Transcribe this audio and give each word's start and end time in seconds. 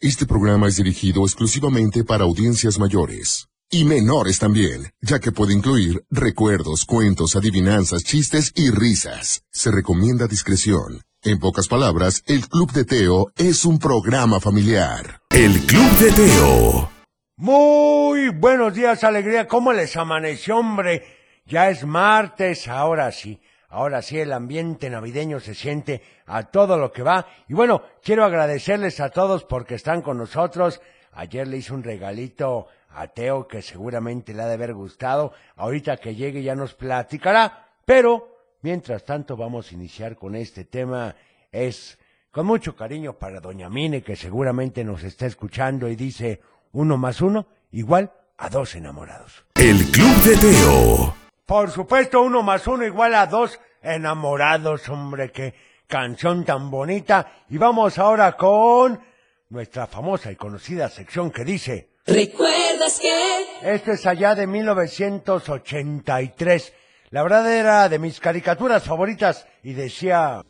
Este 0.00 0.26
programa 0.26 0.68
es 0.68 0.76
dirigido 0.76 1.24
exclusivamente 1.24 2.04
para 2.04 2.22
audiencias 2.22 2.78
mayores. 2.78 3.48
Y 3.68 3.84
menores 3.84 4.38
también, 4.38 4.92
ya 5.00 5.18
que 5.18 5.32
puede 5.32 5.52
incluir 5.54 6.04
recuerdos, 6.08 6.84
cuentos, 6.84 7.34
adivinanzas, 7.34 8.04
chistes 8.04 8.52
y 8.54 8.70
risas. 8.70 9.42
Se 9.50 9.72
recomienda 9.72 10.28
discreción. 10.28 11.02
En 11.24 11.40
pocas 11.40 11.66
palabras, 11.66 12.22
el 12.26 12.48
Club 12.48 12.70
de 12.70 12.84
Teo 12.84 13.32
es 13.36 13.64
un 13.64 13.80
programa 13.80 14.38
familiar. 14.38 15.20
El 15.30 15.58
Club 15.66 15.90
de 15.98 16.12
Teo. 16.12 16.90
Muy 17.36 18.28
buenos 18.28 18.74
días, 18.74 19.02
alegría. 19.02 19.48
¿Cómo 19.48 19.72
les 19.72 19.96
amaneció, 19.96 20.58
hombre? 20.58 21.42
Ya 21.44 21.70
es 21.70 21.84
martes, 21.84 22.68
ahora 22.68 23.10
sí. 23.10 23.40
Ahora 23.68 24.00
sí, 24.00 24.18
el 24.18 24.32
ambiente 24.32 24.88
navideño 24.88 25.40
se 25.40 25.54
siente 25.54 26.02
a 26.26 26.44
todo 26.44 26.78
lo 26.78 26.90
que 26.90 27.02
va. 27.02 27.26
Y 27.48 27.54
bueno, 27.54 27.82
quiero 28.02 28.24
agradecerles 28.24 28.98
a 29.00 29.10
todos 29.10 29.44
porque 29.44 29.74
están 29.74 30.00
con 30.00 30.16
nosotros. 30.16 30.80
Ayer 31.12 31.46
le 31.46 31.58
hice 31.58 31.74
un 31.74 31.82
regalito 31.82 32.68
a 32.90 33.08
Teo 33.08 33.46
que 33.46 33.60
seguramente 33.60 34.32
le 34.32 34.42
ha 34.42 34.46
de 34.46 34.54
haber 34.54 34.72
gustado. 34.72 35.32
Ahorita 35.56 35.98
que 35.98 36.14
llegue 36.14 36.42
ya 36.42 36.54
nos 36.54 36.74
platicará. 36.74 37.68
Pero, 37.84 38.56
mientras 38.62 39.04
tanto, 39.04 39.36
vamos 39.36 39.70
a 39.70 39.74
iniciar 39.74 40.16
con 40.16 40.34
este 40.34 40.64
tema. 40.64 41.14
Es 41.52 41.98
con 42.30 42.46
mucho 42.46 42.74
cariño 42.74 43.18
para 43.18 43.40
Doña 43.40 43.68
Mine, 43.68 44.02
que 44.02 44.16
seguramente 44.16 44.82
nos 44.82 45.02
está 45.02 45.26
escuchando 45.26 45.88
y 45.88 45.96
dice 45.96 46.40
uno 46.72 46.96
más 46.96 47.20
uno 47.20 47.46
igual 47.72 48.12
a 48.38 48.48
dos 48.48 48.74
enamorados. 48.74 49.44
El 49.54 49.76
Club 49.90 50.16
de 50.22 50.36
Teo. 50.36 51.27
Por 51.48 51.70
supuesto, 51.70 52.20
uno 52.20 52.42
más 52.42 52.66
uno 52.66 52.84
igual 52.84 53.14
a 53.14 53.26
dos 53.26 53.58
enamorados, 53.80 54.86
hombre, 54.90 55.32
qué 55.32 55.54
canción 55.86 56.44
tan 56.44 56.70
bonita. 56.70 57.32
Y 57.48 57.56
vamos 57.56 57.98
ahora 57.98 58.36
con 58.36 59.00
nuestra 59.48 59.86
famosa 59.86 60.30
y 60.30 60.36
conocida 60.36 60.90
sección 60.90 61.30
que 61.30 61.46
dice, 61.46 61.88
¿Recuerdas 62.06 63.00
que? 63.00 63.46
esto 63.62 63.92
es 63.92 64.04
allá 64.04 64.34
de 64.34 64.46
1983. 64.46 66.74
La 67.08 67.22
verdad 67.22 67.50
era 67.50 67.88
de 67.88 67.98
mis 67.98 68.20
caricaturas 68.20 68.84
favoritas 68.84 69.46
y 69.62 69.72
decía, 69.72 70.42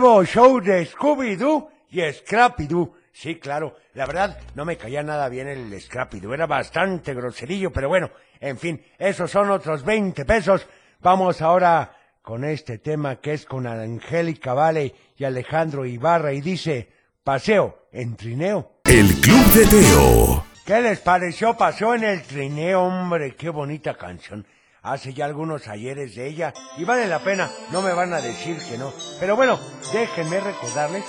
nuevo 0.00 0.24
show 0.24 0.60
de 0.60 0.86
Scooby-Doo 0.86 1.68
y 1.90 2.00
Scrappy-Doo. 2.00 2.94
Sí, 3.12 3.34
claro, 3.36 3.76
la 3.92 4.06
verdad 4.06 4.38
no 4.54 4.64
me 4.64 4.78
caía 4.78 5.02
nada 5.02 5.28
bien 5.28 5.46
el 5.46 5.78
Scrappy-Doo, 5.78 6.32
era 6.32 6.46
bastante 6.46 7.12
groserillo, 7.12 7.70
pero 7.70 7.90
bueno, 7.90 8.10
en 8.40 8.56
fin, 8.56 8.82
esos 8.98 9.30
son 9.30 9.50
otros 9.50 9.84
20 9.84 10.24
pesos. 10.24 10.66
Vamos 11.00 11.42
ahora 11.42 11.94
con 12.22 12.44
este 12.44 12.78
tema 12.78 13.16
que 13.16 13.34
es 13.34 13.44
con 13.44 13.66
Angélica 13.66 14.54
Vale 14.54 14.94
y 15.18 15.24
Alejandro 15.24 15.84
Ibarra 15.84 16.32
y 16.32 16.40
dice, 16.40 16.90
paseo 17.22 17.88
en 17.92 18.16
trineo. 18.16 18.80
El 18.84 19.06
Club 19.20 19.46
de 19.52 19.66
Teo. 19.66 20.44
¿Qué 20.64 20.80
les 20.80 21.00
pareció? 21.00 21.58
Paseo 21.58 21.94
en 21.94 22.04
el 22.04 22.22
trineo, 22.22 22.84
hombre, 22.84 23.34
qué 23.34 23.50
bonita 23.50 23.94
canción. 23.98 24.46
Hace 24.82 25.12
ya 25.12 25.26
algunos 25.26 25.68
ayeres 25.68 26.14
de 26.14 26.26
ella 26.26 26.54
y 26.78 26.84
vale 26.84 27.06
la 27.06 27.18
pena, 27.18 27.50
no 27.70 27.82
me 27.82 27.92
van 27.92 28.12
a 28.12 28.20
decir 28.20 28.56
que 28.68 28.78
no. 28.78 28.92
Pero 29.18 29.36
bueno, 29.36 29.58
déjenme 29.92 30.40
recordarles. 30.40 31.04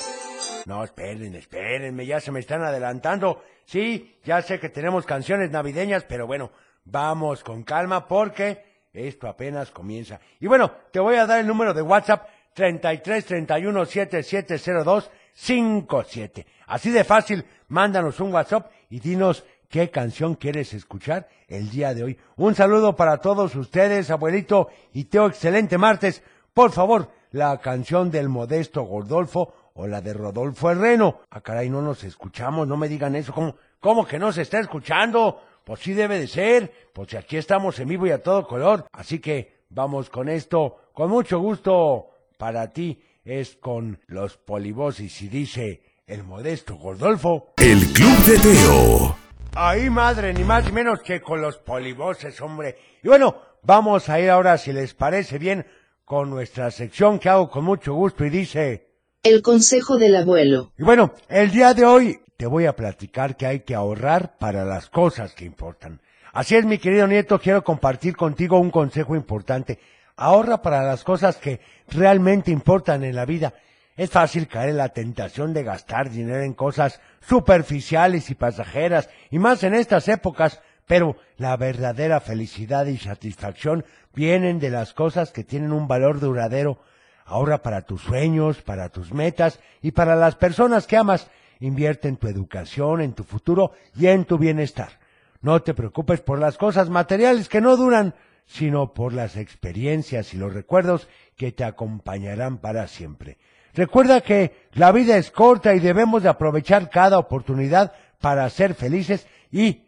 No, 0.66 0.84
esperen, 0.84 1.36
espérenme, 1.36 2.06
ya 2.06 2.20
se 2.20 2.32
me 2.32 2.40
están 2.40 2.64
adelantando. 2.64 3.44
Sí, 3.66 4.20
ya 4.24 4.42
sé 4.42 4.60
que 4.60 4.70
tenemos 4.70 5.06
canciones 5.06 5.52
navideñas, 5.52 6.04
pero 6.04 6.28
bueno, 6.28 6.52
vamos 6.84 7.44
con 7.44 7.64
calma 7.64 8.08
porque 8.08 8.88
esto 8.94 9.28
apenas 9.28 9.72
comienza. 9.72 10.20
Y 10.40 10.48
bueno, 10.48 10.72
te 10.92 11.00
voy 11.00 11.16
a 11.16 11.26
dar 11.26 11.40
el 11.40 11.48
número 11.48 11.74
de 11.74 11.82
WhatsApp 11.82 12.28
33 12.54 13.26
31 13.26 13.86
7702 13.86 15.12
57. 15.34 16.46
Así 16.68 16.92
de 16.92 17.04
fácil, 17.04 17.46
mándanos 17.70 18.20
un 18.20 18.34
WhatsApp 18.34 18.72
y 18.90 19.00
dinos 19.00 19.46
qué 19.72 19.90
canción 19.90 20.36
quieres 20.36 20.74
escuchar 20.74 21.28
el 21.48 21.72
día 21.72 21.94
de 21.96 22.04
hoy. 22.04 22.18
Un 22.36 22.54
saludo 22.54 22.96
para 22.96 23.18
todos 23.18 23.56
ustedes, 23.56 24.12
abuelito 24.12 24.68
y 24.94 25.06
Teo, 25.06 25.28
excelente 25.28 25.78
martes. 25.78 26.22
Por 26.54 26.72
favor, 26.72 27.10
la 27.32 27.58
canción 27.60 28.12
del 28.12 28.30
modesto 28.30 28.84
Gordolfo 28.84 29.54
o 29.74 29.88
la 29.88 30.02
de 30.02 30.14
Rodolfo 30.14 30.70
Herreno. 30.70 31.22
Ah, 31.32 31.42
caray, 31.42 31.70
no 31.70 31.82
nos 31.82 32.04
escuchamos, 32.04 32.68
no 32.68 32.76
me 32.76 32.90
digan 32.90 33.16
eso. 33.16 33.34
¿Cómo, 33.34 33.56
cómo 33.80 34.06
que 34.06 34.20
no 34.20 34.34
se 34.34 34.42
está 34.42 34.60
escuchando? 34.60 35.42
Pues 35.64 35.80
sí 35.80 35.94
debe 35.94 36.20
de 36.20 36.28
ser, 36.28 36.72
pues 36.94 37.10
si 37.10 37.18
aquí 37.18 37.38
estamos 37.38 37.80
en 37.80 37.88
vivo 37.88 38.06
y 38.06 38.12
a 38.12 38.22
todo 38.22 38.46
color. 38.46 38.86
Así 38.92 39.20
que 39.20 39.62
vamos 39.70 40.10
con 40.10 40.28
esto, 40.28 40.90
con 40.94 41.10
mucho 41.10 41.40
gusto 41.40 42.10
para 42.38 42.68
ti. 42.72 43.02
Es 43.24 43.56
con 43.56 44.00
los 44.08 44.36
polibosis 44.36 45.22
y 45.22 45.30
dice 45.30 45.84
el 46.08 46.24
modesto 46.24 46.76
Gordolfo. 46.76 47.54
El 47.58 47.80
Club 47.94 48.18
de 48.26 48.40
Teo. 48.40 49.21
Ahí 49.54 49.90
madre, 49.90 50.34
ni 50.34 50.46
más 50.46 50.66
ni 50.66 50.72
menos 50.72 51.02
que 51.02 51.22
con 51.22 51.42
los 51.42 51.58
polivoces, 51.58 52.40
hombre. 52.40 52.78
Y 53.04 53.10
bueno, 53.10 53.36
vamos 53.64 54.08
a 54.08 54.18
ir 54.20 54.30
ahora, 54.30 54.58
si 54.58 54.72
les 54.72 54.94
parece 54.94 55.38
bien, 55.40 55.66
con 56.06 56.30
nuestra 56.30 56.72
sección 56.72 57.20
que 57.20 57.28
hago 57.28 57.50
con 57.50 57.66
mucho 57.66 57.94
gusto 57.94 58.24
y 58.24 58.30
dice... 58.30 58.88
El 59.24 59.42
consejo 59.42 59.98
del 59.98 60.16
abuelo. 60.16 60.72
Y 60.78 60.84
bueno, 60.84 61.14
el 61.28 61.52
día 61.52 61.74
de 61.74 61.86
hoy 61.86 62.22
te 62.38 62.48
voy 62.48 62.66
a 62.66 62.78
platicar 62.78 63.36
que 63.36 63.46
hay 63.46 63.60
que 63.60 63.76
ahorrar 63.76 64.38
para 64.38 64.64
las 64.64 64.90
cosas 64.90 65.34
que 65.34 65.44
importan. 65.44 66.02
Así 66.32 66.56
es, 66.56 66.66
mi 66.66 66.78
querido 66.78 67.06
nieto, 67.06 67.38
quiero 67.38 67.62
compartir 67.62 68.16
contigo 68.16 68.58
un 68.58 68.72
consejo 68.72 69.18
importante. 69.18 69.80
Ahorra 70.16 70.62
para 70.62 70.82
las 70.84 71.04
cosas 71.04 71.36
que 71.36 71.60
realmente 71.90 72.52
importan 72.52 73.04
en 73.04 73.18
la 73.18 73.26
vida. 73.26 73.54
Es 73.98 74.10
fácil 74.10 74.48
caer 74.48 74.70
en 74.70 74.78
la 74.78 74.90
tentación 74.90 75.54
de 75.54 75.64
gastar 75.64 76.10
dinero 76.10 76.42
en 76.44 76.54
cosas 76.54 77.02
superficiales 77.22 78.30
y 78.30 78.36
pasajeras, 78.36 79.10
y 79.30 79.40
más 79.40 79.64
en 79.64 79.74
estas 79.74 80.08
épocas, 80.08 80.62
pero 80.88 81.18
la 81.38 81.56
verdadera 81.58 82.20
felicidad 82.20 82.86
y 82.86 82.98
satisfacción 82.98 83.86
vienen 84.14 84.60
de 84.60 84.70
las 84.70 84.94
cosas 84.94 85.32
que 85.32 85.44
tienen 85.44 85.72
un 85.72 85.88
valor 85.88 86.20
duradero. 86.20 86.80
Ahorra 87.26 87.62
para 87.62 87.84
tus 87.84 88.02
sueños, 88.02 88.62
para 88.62 88.90
tus 88.90 89.14
metas 89.14 89.60
y 89.82 89.92
para 89.92 90.16
las 90.16 90.36
personas 90.36 90.88
que 90.88 90.98
amas. 90.98 91.30
Invierte 91.60 92.08
en 92.08 92.18
tu 92.18 92.28
educación, 92.28 93.02
en 93.02 93.14
tu 93.14 93.24
futuro 93.24 93.72
y 93.96 94.08
en 94.08 94.26
tu 94.26 94.38
bienestar. 94.38 95.00
No 95.42 95.62
te 95.62 95.74
preocupes 95.74 96.22
por 96.22 96.40
las 96.40 96.58
cosas 96.58 96.90
materiales 96.90 97.50
que 97.50 97.62
no 97.62 97.78
duran, 97.78 98.16
sino 98.46 98.94
por 98.94 99.14
las 99.14 99.38
experiencias 99.38 100.34
y 100.34 100.38
los 100.38 100.54
recuerdos 100.54 101.08
que 101.38 101.52
te 101.52 101.64
acompañarán 101.64 102.58
para 102.58 102.88
siempre. 102.88 103.38
Recuerda 103.74 104.22
que 104.22 104.68
la 104.74 104.92
vida 104.92 105.18
es 105.18 105.32
corta 105.32 105.74
y 105.76 105.80
debemos 105.80 106.24
de 106.24 106.30
aprovechar 106.30 106.90
cada 106.90 107.18
oportunidad 107.18 107.94
para 108.20 108.50
ser 108.50 108.76
felices 108.76 109.28
y 109.52 109.84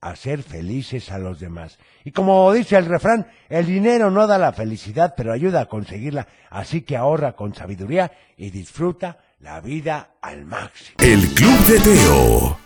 hacer 0.00 0.42
felices 0.42 1.10
a 1.10 1.18
los 1.18 1.40
demás. 1.40 1.78
Y 2.04 2.12
como 2.12 2.52
dice 2.52 2.76
el 2.76 2.86
refrán, 2.86 3.26
el 3.48 3.66
dinero 3.66 4.10
no 4.10 4.26
da 4.26 4.38
la 4.38 4.52
felicidad, 4.52 5.14
pero 5.16 5.32
ayuda 5.32 5.62
a 5.62 5.66
conseguirla. 5.66 6.28
Así 6.50 6.82
que 6.82 6.96
ahorra 6.96 7.32
con 7.32 7.54
sabiduría 7.54 8.12
y 8.36 8.50
disfruta 8.50 9.18
la 9.40 9.60
vida 9.60 10.10
al 10.20 10.44
máximo. 10.44 10.96
El 10.98 11.26
Club 11.34 11.58
de 11.66 11.80
Teo. 11.80 12.58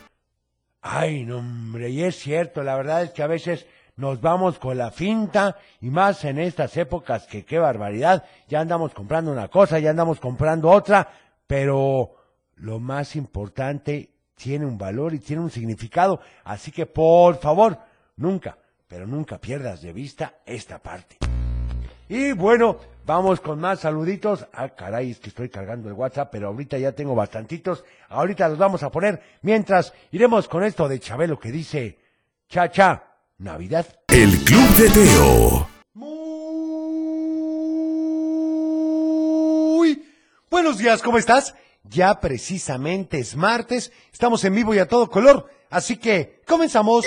Ay, 0.81 1.25
no, 1.25 1.37
hombre, 1.37 1.89
y 1.89 2.03
es 2.03 2.15
cierto, 2.17 2.63
la 2.63 2.75
verdad 2.75 3.03
es 3.03 3.11
que 3.11 3.21
a 3.21 3.27
veces 3.27 3.67
nos 4.01 4.19
vamos 4.19 4.57
con 4.57 4.79
la 4.79 4.89
finta 4.89 5.57
y 5.79 5.91
más 5.91 6.25
en 6.25 6.39
estas 6.39 6.75
épocas 6.75 7.27
que 7.27 7.45
qué 7.45 7.59
barbaridad, 7.59 8.25
ya 8.47 8.59
andamos 8.59 8.95
comprando 8.95 9.31
una 9.31 9.47
cosa, 9.47 9.77
ya 9.77 9.91
andamos 9.91 10.19
comprando 10.19 10.71
otra, 10.71 11.07
pero 11.45 12.15
lo 12.55 12.79
más 12.79 13.15
importante 13.15 14.09
tiene 14.33 14.65
un 14.65 14.79
valor 14.79 15.13
y 15.13 15.19
tiene 15.19 15.43
un 15.43 15.51
significado, 15.51 16.19
así 16.43 16.71
que 16.71 16.87
por 16.87 17.37
favor, 17.37 17.77
nunca, 18.15 18.57
pero 18.87 19.05
nunca 19.05 19.37
pierdas 19.37 19.83
de 19.83 19.93
vista 19.93 20.33
esta 20.47 20.79
parte. 20.79 21.17
Y 22.09 22.31
bueno, 22.31 22.77
vamos 23.05 23.39
con 23.39 23.59
más 23.59 23.81
saluditos. 23.81 24.47
Ah, 24.51 24.69
caray, 24.69 25.11
es 25.11 25.19
que 25.19 25.29
estoy 25.29 25.47
cargando 25.47 25.87
el 25.87 25.93
WhatsApp, 25.93 26.29
pero 26.29 26.47
ahorita 26.47 26.77
ya 26.77 26.91
tengo 26.91 27.15
bastantitos. 27.15 27.85
Ahorita 28.09 28.49
los 28.49 28.57
vamos 28.57 28.83
a 28.83 28.89
poner. 28.89 29.21
Mientras, 29.43 29.93
iremos 30.11 30.49
con 30.49 30.65
esto 30.65 30.89
de 30.89 30.99
Chabelo 30.99 31.39
que 31.39 31.51
dice, 31.51 31.99
cha 32.49 32.69
cha, 32.69 33.10
Navidad. 33.41 33.85
El 34.07 34.37
Club 34.43 34.69
de 34.75 34.89
Teo. 34.89 35.67
Muy 39.73 40.05
buenos 40.49 40.77
días, 40.77 41.01
¿cómo 41.01 41.17
estás? 41.17 41.55
Ya 41.83 42.19
precisamente 42.19 43.19
es 43.19 43.35
martes, 43.35 43.91
estamos 44.13 44.43
en 44.45 44.55
vivo 44.55 44.73
y 44.73 44.79
a 44.79 44.87
todo 44.87 45.09
color 45.09 45.49
Así 45.71 45.95
que, 45.95 46.41
comenzamos. 46.45 47.05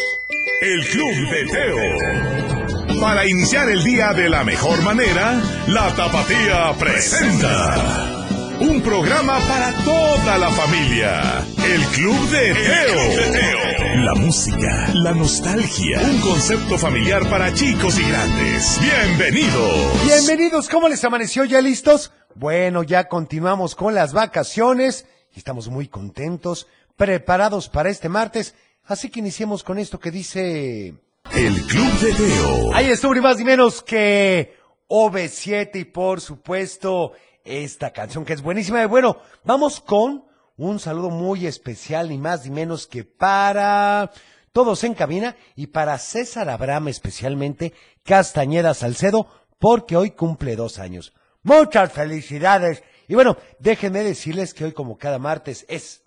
El 0.63 0.87
Club 0.87 1.31
de 1.31 1.45
Teo. 1.53 2.99
Para 2.99 3.27
iniciar 3.27 3.69
el 3.69 3.85
día 3.85 4.15
de 4.15 4.31
la 4.31 4.43
mejor 4.43 4.81
manera, 4.83 5.39
la 5.69 5.95
Tapatía 5.95 6.73
presenta. 6.79 8.14
Un 8.61 8.83
programa 8.83 9.39
para 9.49 9.73
toda 9.85 10.39
la 10.39 10.51
familia. 10.51 11.45
El 11.65 11.83
Club 11.87 12.31
de 12.31 12.55
Teo. 12.55 14.05
La 14.05 14.15
música, 14.15 14.91
la 14.95 15.13
nostalgia. 15.13 16.01
Un 16.01 16.21
concepto 16.21 16.79
familiar 16.79 17.29
para 17.29 17.53
chicos 17.53 17.99
y 17.99 18.09
grandes. 18.09 18.81
Bienvenidos. 18.81 20.05
Bienvenidos, 20.05 20.69
¿cómo 20.69 20.89
les 20.89 21.05
amaneció? 21.05 21.45
¿Ya 21.45 21.61
listos? 21.61 22.13
Bueno, 22.35 22.83
ya 22.83 23.09
continuamos 23.09 23.75
con 23.75 23.95
las 23.95 24.13
vacaciones 24.13 25.07
estamos 25.37 25.69
muy 25.69 25.89
contentos, 25.89 26.67
preparados 26.97 27.69
para 27.69 27.91
este 27.91 28.09
martes. 28.09 28.55
Así 28.85 29.11
que 29.11 29.21
iniciemos 29.21 29.63
con 29.63 29.79
esto 29.79 29.99
que 29.99 30.11
dice... 30.11 30.95
El 31.33 31.55
Club 31.67 32.01
de 32.01 32.13
Teo. 32.13 32.75
Ahí 32.75 32.87
estuvo 32.87 33.15
ni 33.15 33.21
más 33.21 33.39
ni 33.39 33.45
menos 33.45 33.83
que 33.83 34.57
OV7 34.89 35.71
y 35.77 35.85
por 35.87 36.21
supuesto 36.21 37.13
esta 37.45 37.93
canción 37.93 38.25
que 38.25 38.33
es 38.33 38.43
buenísima. 38.43 38.83
Y 38.83 38.87
bueno, 38.87 39.19
vamos 39.45 39.81
con 39.81 40.25
un 40.57 40.79
saludo 40.81 41.11
muy 41.11 41.47
especial, 41.47 42.09
ni 42.09 42.19
más 42.19 42.45
ni 42.45 42.51
menos 42.51 42.87
que 42.87 43.05
para 43.05 44.11
todos 44.53 44.85
en 44.85 44.95
cabina 44.95 45.37
y 45.57 45.69
para 45.69 45.99
César 45.99 46.49
Abraham 46.49 46.89
especialmente, 46.89 47.73
Castañeda 48.05 48.75
Salcedo, 48.75 49.29
porque 49.59 49.97
hoy 49.97 50.11
cumple 50.11 50.57
dos 50.57 50.79
años. 50.79 51.13
Muchas 51.43 51.93
felicidades. 51.93 52.83
Y 53.09 53.15
bueno, 53.15 53.37
déjenme 53.59 54.03
decirles 54.03 54.55
que 54.55 54.65
hoy 54.65 54.73
como 54.73 54.97
cada 54.97 55.19
martes 55.19 55.67
es 55.69 56.05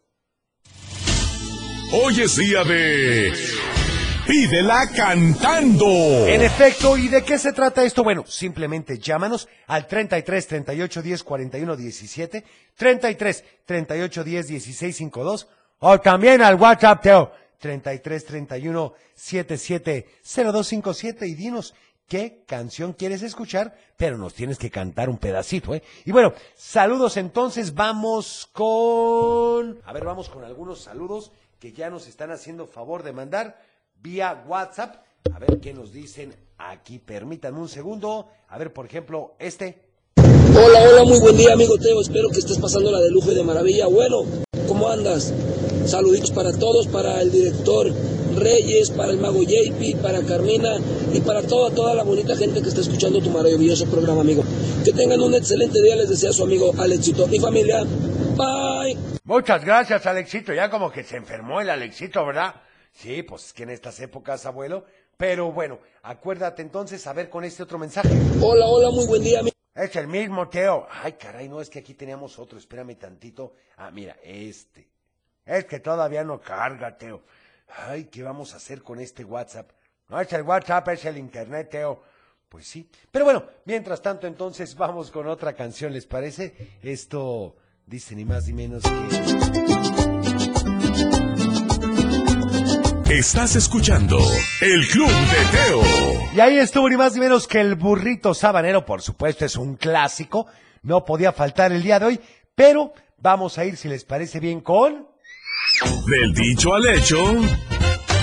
Hoy 1.94 2.20
es 2.20 2.36
día 2.36 2.66
de. 2.66 3.77
Pídela 4.28 4.90
cantando. 4.94 5.88
En 6.28 6.42
efecto, 6.42 6.98
¿y 6.98 7.08
de 7.08 7.24
qué 7.24 7.38
se 7.40 7.54
trata 7.54 7.84
esto? 7.84 8.04
Bueno, 8.04 8.26
simplemente 8.28 9.00
llámanos 9.00 9.48
al 9.68 9.88
33 9.88 10.48
38 10.48 11.02
10 11.02 11.24
41 11.24 11.76
17, 11.78 12.44
33 12.76 13.44
38 13.66 14.24
10 14.26 14.48
16 14.48 14.98
52 14.98 15.48
o 15.80 16.00
también 16.02 16.42
al 16.42 16.56
WhatsApp 16.56 17.02
Teo 17.02 17.32
33 17.58 18.26
31 18.26 18.94
77 19.16 20.08
0257 20.24 21.26
y 21.26 21.34
dinos 21.34 21.74
qué 22.08 22.44
canción 22.46 22.92
quieres 22.92 23.22
escuchar, 23.22 23.78
pero 23.96 24.18
nos 24.18 24.34
tienes 24.34 24.58
que 24.58 24.70
cantar 24.70 25.10
un 25.10 25.20
pedacito, 25.20 25.74
¿eh? 25.74 25.84
Y 26.04 26.12
bueno, 26.12 26.34
saludos 26.56 27.16
entonces, 27.16 27.74
vamos 27.74 28.50
con... 28.52 29.80
A 29.86 29.94
ver, 29.94 30.04
vamos 30.04 30.28
con 30.28 30.44
algunos 30.44 30.82
saludos 30.82 31.32
que 31.60 31.72
ya 31.72 31.90
nos 31.90 32.08
están 32.08 32.32
haciendo 32.32 32.68
favor 32.68 33.04
de 33.04 33.14
mandar 33.14 33.58
vía 34.02 34.44
WhatsApp. 34.48 35.04
A 35.34 35.40
ver 35.40 35.60
qué 35.60 35.74
nos 35.74 35.92
dicen 35.92 36.34
aquí. 36.58 37.00
Permítanme 37.00 37.60
un 37.60 37.70
segundo. 37.70 38.28
A 38.50 38.58
ver, 38.58 38.74
por 38.74 38.86
ejemplo, 38.86 39.36
este. 39.40 39.84
Hola, 40.16 40.80
hola, 40.90 41.04
muy 41.04 41.20
buen 41.20 41.38
día, 41.38 41.54
amigo 41.54 41.78
Teo. 41.78 42.02
Espero 42.02 42.30
que 42.30 42.40
estés 42.40 42.58
pasando 42.58 42.92
la 42.92 43.00
de 43.00 43.12
lujo 43.12 43.32
y 43.32 43.36
de 43.36 43.44
maravilla. 43.44 43.88
Bueno, 43.88 44.24
¿cómo 44.68 44.90
andas? 44.90 45.34
Saluditos 45.86 46.32
para 46.32 46.52
todos, 46.52 46.88
para 46.88 47.22
el 47.22 47.32
director 47.32 47.88
Reyes, 48.36 48.92
para 48.92 49.12
el 49.12 49.20
mago 49.20 49.42
JP, 49.44 50.02
para 50.02 50.22
Carmina 50.22 50.78
y 51.14 51.22
para 51.22 51.42
toda, 51.44 51.74
toda 51.74 51.94
la 51.96 52.04
bonita 52.04 52.36
gente 52.36 52.62
que 52.62 52.70
está 52.70 52.82
escuchando 52.82 53.22
tu 53.22 53.30
maravilloso 53.30 53.86
programa, 53.86 54.22
amigo. 54.22 54.44
Que 54.84 54.92
tengan 54.92 55.22
un 55.22 55.36
excelente 55.36 55.82
día, 55.82 55.96
les 55.96 56.10
desea 56.10 56.32
su 56.32 56.44
amigo 56.44 56.74
Alexito 56.78 57.28
y 57.32 57.40
familia. 57.40 57.84
Bye. 58.36 58.98
Muchas 59.24 59.64
gracias, 59.64 60.06
Alexito. 60.06 60.54
Ya 60.54 60.70
como 60.70 60.92
que 60.92 61.04
se 61.04 61.18
enfermó 61.18 61.62
el 61.62 61.70
Alexito, 61.70 62.26
¿verdad? 62.26 62.56
Sí, 62.98 63.22
pues 63.22 63.46
es 63.46 63.54
que 63.54 63.62
en 63.62 63.70
estas 63.70 64.00
épocas, 64.00 64.48
abuelo. 64.48 64.84
Pero 65.18 65.52
bueno, 65.52 65.80
acuérdate 66.02 66.64
entonces 66.64 67.06
a 67.06 67.14
ver 67.14 67.30
con 67.30 67.44
este 67.44 67.62
otro 67.62 67.78
mensaje. 67.78 68.10
Hola, 68.42 68.66
hola, 68.66 68.90
muy 68.90 69.06
buen 69.06 69.22
día. 69.22 69.42
Es 69.76 69.96
el 69.96 70.08
mismo, 70.08 70.50
Teo. 70.50 70.88
Ay, 70.90 71.14
caray, 71.14 71.48
no, 71.48 71.62
es 71.62 71.70
que 71.70 71.78
aquí 71.78 71.94
teníamos 71.94 72.40
otro. 72.40 72.58
Espérame 72.58 72.96
tantito. 72.98 73.54
Ah, 73.78 73.92
mira, 73.92 74.18
este. 74.24 74.90
Es 75.46 75.66
que 75.66 75.80
todavía 75.80 76.24
no 76.24 76.42
carga, 76.42 76.98
Teo. 76.98 77.22
Ay, 77.68 78.06
¿qué 78.06 78.24
vamos 78.24 78.54
a 78.54 78.58
hacer 78.58 78.82
con 78.82 79.00
este 79.00 79.24
WhatsApp? 79.24 79.70
No 80.10 80.20
es 80.20 80.34
el 80.34 80.42
WhatsApp, 80.42 80.88
es 80.88 81.06
el 81.06 81.20
Internet, 81.20 81.70
Teo. 81.70 82.02
Pues 82.50 82.66
sí. 82.66 82.90
Pero 83.12 83.26
bueno, 83.26 83.46
mientras 83.66 84.02
tanto, 84.02 84.26
entonces 84.26 84.74
vamos 84.76 85.12
con 85.12 85.28
otra 85.28 85.54
canción, 85.54 85.94
¿les 85.94 86.08
parece? 86.08 86.80
Esto 86.82 87.58
dice 87.86 88.16
ni 88.16 88.26
más 88.26 88.48
ni 88.48 88.54
menos 88.54 88.82
que... 88.82 90.17
Estás 93.10 93.56
escuchando 93.56 94.20
El 94.60 94.86
Club 94.86 95.08
de 95.08 95.58
Teo. 95.58 95.82
Y 96.36 96.42
ahí 96.42 96.58
estuvo 96.58 96.90
ni 96.90 96.98
más 96.98 97.14
ni 97.14 97.22
menos 97.22 97.48
que 97.48 97.62
el 97.62 97.76
burrito 97.76 98.34
sabanero, 98.34 98.86
por 98.86 99.02
supuesto, 99.02 99.46
es 99.46 99.56
un 99.56 99.78
clásico. 99.78 100.46
No 100.84 101.06
podía 101.06 101.32
faltar 101.32 101.72
el 101.72 101.82
día 101.82 102.00
de 102.00 102.06
hoy, 102.06 102.20
pero 102.54 102.92
vamos 103.18 103.58
a 103.58 103.64
ir, 103.64 103.78
si 103.78 103.88
les 103.88 104.04
parece 104.04 104.42
bien, 104.42 104.60
con... 104.60 105.08
Del 106.06 106.34
dicho 106.34 106.74
al 106.74 106.86
hecho. 106.86 107.18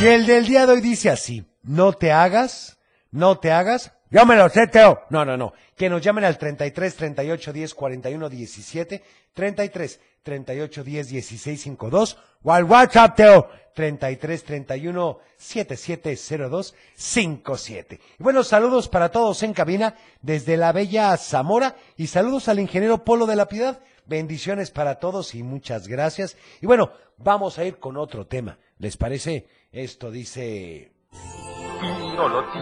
Y 0.02 0.04
el 0.04 0.26
del 0.26 0.46
día 0.46 0.66
de 0.66 0.74
hoy 0.74 0.80
dice 0.82 1.08
así, 1.08 1.46
no 1.62 1.94
te 1.94 2.12
hagas, 2.12 2.76
no 3.14 3.38
te 3.38 3.52
hagas. 3.52 3.92
Yo 4.10 4.26
me 4.26 4.34
lo 4.34 4.48
sé, 4.48 4.66
Teo. 4.66 5.04
No, 5.08 5.24
no, 5.24 5.36
no. 5.36 5.52
Que 5.76 5.88
nos 5.88 6.02
llamen 6.02 6.24
al 6.24 6.36
33 6.36 6.96
38 6.96 7.52
10 7.52 7.74
41 7.74 8.28
17, 8.28 9.02
33 9.32 10.00
38 10.22 10.84
10 10.84 11.08
16 11.08 11.60
52 11.62 12.18
o 12.42 12.52
al 12.52 12.64
WhatsApp, 12.64 13.14
Teo. 13.14 13.48
33 13.72 14.44
31 14.44 15.18
77 15.36 16.16
02 16.48 16.74
57. 16.94 18.00
Y 18.18 18.22
bueno, 18.22 18.42
saludos 18.42 18.88
para 18.88 19.10
todos 19.10 19.44
en 19.44 19.52
cabina 19.52 19.94
desde 20.20 20.56
la 20.56 20.72
bella 20.72 21.16
Zamora 21.16 21.76
y 21.96 22.08
saludos 22.08 22.48
al 22.48 22.58
ingeniero 22.58 23.04
Polo 23.04 23.26
de 23.26 23.36
la 23.36 23.46
Piedad. 23.46 23.80
Bendiciones 24.06 24.72
para 24.72 24.96
todos 24.96 25.36
y 25.36 25.44
muchas 25.44 25.86
gracias. 25.86 26.36
Y 26.60 26.66
bueno, 26.66 26.90
vamos 27.16 27.58
a 27.58 27.64
ir 27.64 27.78
con 27.78 27.96
otro 27.96 28.26
tema. 28.26 28.58
¿Les 28.78 28.96
parece? 28.96 29.46
Esto 29.70 30.10
dice... 30.10 30.93
Aquí 32.16 32.58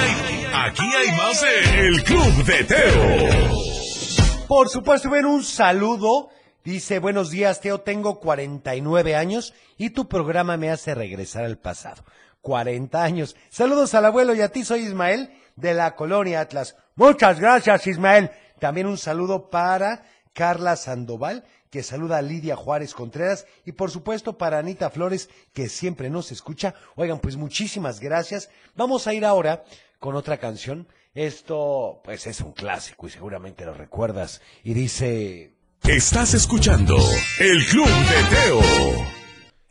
hay, 0.00 0.46
aquí 0.52 0.82
hay 0.82 1.16
más 1.16 1.40
de 1.40 1.86
El 1.86 2.02
Club 2.02 2.44
de 2.44 2.64
Teo. 2.64 4.46
Por 4.48 4.68
supuesto, 4.68 5.08
ven 5.10 5.26
un 5.26 5.44
saludo. 5.44 6.30
Dice, 6.64 6.98
buenos 6.98 7.30
días, 7.30 7.60
Teo, 7.60 7.82
tengo 7.82 8.18
49 8.18 9.14
años 9.14 9.54
y 9.76 9.90
tu 9.90 10.08
programa 10.08 10.56
me 10.56 10.70
hace 10.70 10.96
regresar 10.96 11.44
al 11.44 11.56
pasado. 11.56 12.02
40 12.40 13.00
años. 13.00 13.36
Saludos 13.48 13.94
al 13.94 14.06
abuelo 14.06 14.34
y 14.34 14.40
a 14.40 14.48
ti, 14.48 14.64
soy 14.64 14.80
Ismael 14.80 15.30
de 15.54 15.74
la 15.74 15.94
colonia 15.94 16.40
Atlas. 16.40 16.76
Muchas 16.96 17.38
gracias, 17.38 17.86
Ismael. 17.86 18.32
También 18.58 18.88
un 18.88 18.98
saludo 18.98 19.50
para 19.50 20.02
Carla 20.36 20.76
Sandoval, 20.76 21.44
que 21.70 21.82
saluda 21.82 22.18
a 22.18 22.22
Lidia 22.22 22.56
Juárez 22.56 22.92
Contreras 22.92 23.46
y 23.64 23.72
por 23.72 23.90
supuesto 23.90 24.36
para 24.36 24.58
Anita 24.58 24.90
Flores, 24.90 25.30
que 25.54 25.70
siempre 25.70 26.10
nos 26.10 26.30
escucha. 26.30 26.74
Oigan, 26.94 27.20
pues 27.20 27.38
muchísimas 27.38 28.00
gracias. 28.00 28.50
Vamos 28.74 29.06
a 29.06 29.14
ir 29.14 29.24
ahora 29.24 29.64
con 29.98 30.14
otra 30.14 30.36
canción. 30.36 30.88
Esto, 31.14 32.02
pues 32.04 32.26
es 32.26 32.42
un 32.42 32.52
clásico 32.52 33.06
y 33.06 33.10
seguramente 33.10 33.64
lo 33.64 33.72
recuerdas. 33.72 34.42
Y 34.62 34.74
dice... 34.74 35.54
Estás 35.82 36.34
escuchando 36.34 36.98
El 37.40 37.64
Club 37.64 37.86
de 37.88 38.36
Teo. 38.36 38.60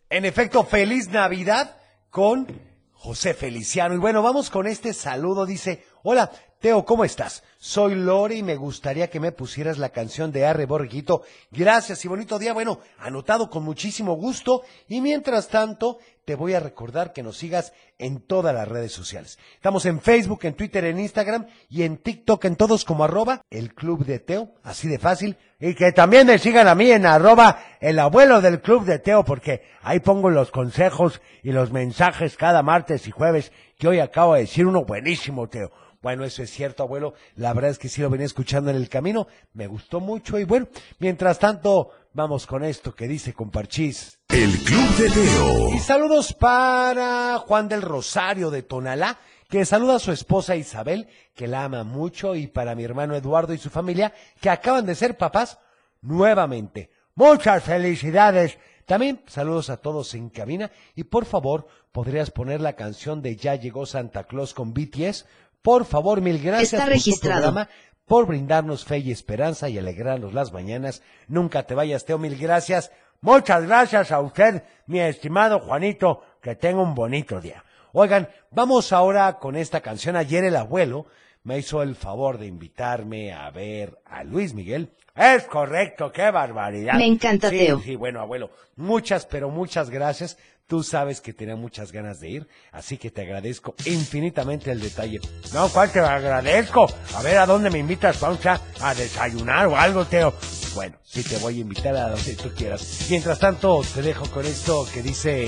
En 0.09 0.25
efecto, 0.25 0.63
feliz 0.63 1.09
Navidad 1.09 1.77
con 2.09 2.47
José 2.91 3.35
Feliciano. 3.35 3.93
Y 3.93 3.99
bueno, 3.99 4.23
vamos 4.23 4.49
con 4.49 4.65
este 4.65 4.93
saludo. 4.93 5.45
Dice, 5.45 5.83
hola, 6.01 6.31
Teo, 6.59 6.85
¿cómo 6.85 7.05
estás? 7.05 7.43
Soy 7.57 7.95
Lore 7.95 8.35
y 8.35 8.43
me 8.43 8.55
gustaría 8.55 9.09
que 9.09 9.19
me 9.19 9.31
pusieras 9.31 9.77
la 9.77 9.89
canción 9.89 10.31
de 10.31 10.45
Arre 10.45 10.65
Borreguito. 10.65 11.23
Gracias 11.51 12.03
y 12.05 12.07
bonito 12.07 12.39
día. 12.39 12.53
Bueno, 12.53 12.79
anotado 12.97 13.49
con 13.49 13.63
muchísimo 13.63 14.13
gusto. 14.13 14.63
Y 14.87 15.01
mientras 15.01 15.49
tanto, 15.49 15.99
te 16.23 16.35
voy 16.35 16.53
a 16.53 16.59
recordar 16.59 17.11
que 17.11 17.23
nos 17.23 17.37
sigas 17.37 17.73
en 17.99 18.19
todas 18.19 18.55
las 18.55 18.67
redes 18.67 18.93
sociales. 18.93 19.37
Estamos 19.55 19.85
en 19.85 19.99
Facebook, 19.99 20.39
en 20.43 20.55
Twitter, 20.55 20.85
en 20.85 20.99
Instagram 20.99 21.45
y 21.69 21.83
en 21.83 21.97
TikTok, 21.97 22.45
en 22.45 22.55
todos 22.55 22.85
como 22.85 23.03
arroba 23.03 23.41
el 23.49 23.73
Club 23.75 24.05
de 24.05 24.19
Teo. 24.19 24.53
Así 24.63 24.87
de 24.87 24.97
fácil. 24.97 25.37
Y 25.59 25.75
que 25.75 25.91
también 25.91 26.25
me 26.25 26.39
sigan 26.39 26.67
a 26.67 26.75
mí 26.75 26.89
en 26.89 27.05
arroba 27.05 27.59
el 27.79 27.99
abuelo 27.99 28.41
del 28.41 28.61
Club 28.61 28.85
de 28.85 28.99
Teo, 28.99 29.23
porque 29.23 29.63
ahí 29.81 29.99
pongo 29.99 30.29
los 30.29 30.51
consejos 30.51 31.21
y 31.43 31.51
los 31.51 31.71
mensajes 31.71 32.37
cada 32.37 32.63
martes 32.63 33.07
y 33.07 33.11
jueves 33.11 33.51
que 33.77 33.87
hoy 33.87 33.99
acabo 33.99 34.33
de 34.33 34.41
decir 34.41 34.65
uno 34.65 34.85
buenísimo, 34.85 35.47
Teo. 35.47 35.71
Bueno, 36.05 36.23
eso 36.23 36.43
es 36.43 36.51
cierto, 36.51 36.83
abuelo. 36.83 37.15
La 37.35 37.51
verdad 37.51 37.71
es 37.71 37.79
que 37.79 37.89
sí 37.89 37.99
lo 37.99 38.11
venía 38.11 38.27
escuchando 38.27 38.69
en 38.69 38.75
el 38.75 38.89
camino. 38.89 39.25
Me 39.53 39.65
gustó 39.65 39.99
mucho. 39.99 40.37
Y 40.37 40.43
bueno, 40.43 40.67
mientras 40.99 41.39
tanto, 41.39 41.89
vamos 42.13 42.45
con 42.45 42.63
esto 42.63 42.93
que 42.93 43.07
dice 43.07 43.33
Comparchís. 43.33 44.19
El 44.29 44.55
Club 44.59 44.97
de 44.97 45.09
Teo. 45.09 45.73
Y 45.73 45.79
saludos 45.79 46.31
para 46.33 47.39
Juan 47.39 47.67
del 47.67 47.81
Rosario 47.81 48.51
de 48.51 48.61
Tonalá, 48.61 49.17
que 49.49 49.65
saluda 49.65 49.95
a 49.95 49.99
su 49.99 50.11
esposa 50.11 50.55
Isabel, 50.55 51.07
que 51.33 51.47
la 51.47 51.63
ama 51.63 51.83
mucho, 51.83 52.35
y 52.35 52.45
para 52.45 52.75
mi 52.75 52.83
hermano 52.83 53.15
Eduardo 53.15 53.55
y 53.55 53.57
su 53.57 53.71
familia, 53.71 54.13
que 54.39 54.51
acaban 54.51 54.85
de 54.85 54.93
ser 54.93 55.17
papás 55.17 55.57
nuevamente. 56.03 56.91
Muchas 57.15 57.63
felicidades. 57.63 58.59
También 58.85 59.23
saludos 59.25 59.71
a 59.71 59.77
todos 59.77 60.13
en 60.13 60.29
cabina 60.29 60.69
y 60.93 61.05
por 61.05 61.25
favor, 61.25 61.65
¿podrías 61.91 62.29
poner 62.29 62.61
la 62.61 62.73
canción 62.73 63.23
de 63.23 63.35
Ya 63.35 63.55
llegó 63.55 63.87
Santa 63.87 64.25
Claus 64.25 64.53
con 64.53 64.75
BTS? 64.75 65.25
Por 65.65 65.85
favor, 65.85 66.21
mil 66.21 66.37
gracias 66.37 66.73
Está 66.73 66.85
por 66.85 67.01
tu 67.01 67.19
programa, 67.19 67.69
por 68.05 68.27
brindarnos 68.27 68.85
fe 68.85 68.99
y 68.99 69.09
esperanza 69.09 69.67
y 69.67 69.79
alegrarnos 69.79 70.31
las 70.31 70.53
mañanas. 70.53 71.01
Nunca 71.27 71.63
te 71.63 71.73
vayas, 71.73 72.05
Teo, 72.05 72.19
mil 72.19 72.37
gracias. 72.37 72.91
Muchas 73.19 73.65
gracias 73.65 74.11
a 74.11 74.19
usted, 74.19 74.61
mi 74.85 74.99
estimado 74.99 75.59
Juanito, 75.59 76.21
que 76.39 76.55
tenga 76.55 76.83
un 76.83 76.93
bonito 76.93 77.41
día. 77.41 77.63
Oigan, 77.93 78.29
vamos 78.51 78.93
ahora 78.93 79.39
con 79.39 79.55
esta 79.55 79.81
canción. 79.81 80.15
Ayer 80.15 80.43
el 80.43 80.55
abuelo 80.55 81.07
me 81.45 81.59
hizo 81.59 81.81
el 81.81 81.95
favor 81.95 82.37
de 82.37 82.47
invitarme 82.47 83.31
a 83.31 83.49
ver 83.51 83.97
a 84.05 84.23
Luis 84.23 84.53
Miguel. 84.53 84.91
Es 85.15 85.43
correcto, 85.43 86.11
qué 86.11 86.29
barbaridad. 86.29 86.95
Me 86.95 87.05
encanta, 87.05 87.49
Sí, 87.49 87.59
Teo. 87.59 87.79
Sí, 87.79 87.95
bueno, 87.95 88.19
abuelo, 88.19 88.49
muchas, 88.75 89.25
pero 89.25 89.49
muchas 89.49 89.89
gracias. 89.89 90.37
Tú 90.67 90.81
sabes 90.81 91.21
que 91.21 91.31
tenía 91.31 91.55
muchas 91.55 91.91
ganas 91.91 92.19
de 92.19 92.29
ir, 92.29 92.47
así 92.71 92.97
que 92.97 93.11
te 93.11 93.21
agradezco 93.21 93.75
infinitamente 93.85 94.71
el 94.71 94.81
detalle. 94.81 95.21
No, 95.53 95.69
¿cuál 95.69 95.91
te 95.91 95.99
agradezco? 95.99 96.87
A 97.15 97.21
ver, 97.21 97.37
¿a 97.37 97.45
dónde 97.45 97.69
me 97.69 97.77
invitas, 97.77 98.17
Paucha? 98.17 98.59
¿A 98.81 98.95
desayunar 98.95 99.67
o 99.67 99.77
algo, 99.77 100.05
Teo? 100.05 100.33
Bueno, 100.73 100.97
sí 101.03 101.23
te 101.23 101.37
voy 101.37 101.59
a 101.59 101.61
invitar 101.61 101.95
a 101.95 102.09
donde 102.09 102.33
tú 102.35 102.49
quieras. 102.57 103.05
Mientras 103.11 103.37
tanto, 103.37 103.81
te 103.93 104.01
dejo 104.01 104.25
con 104.31 104.45
esto 104.45 104.87
que 104.91 105.03
dice... 105.03 105.47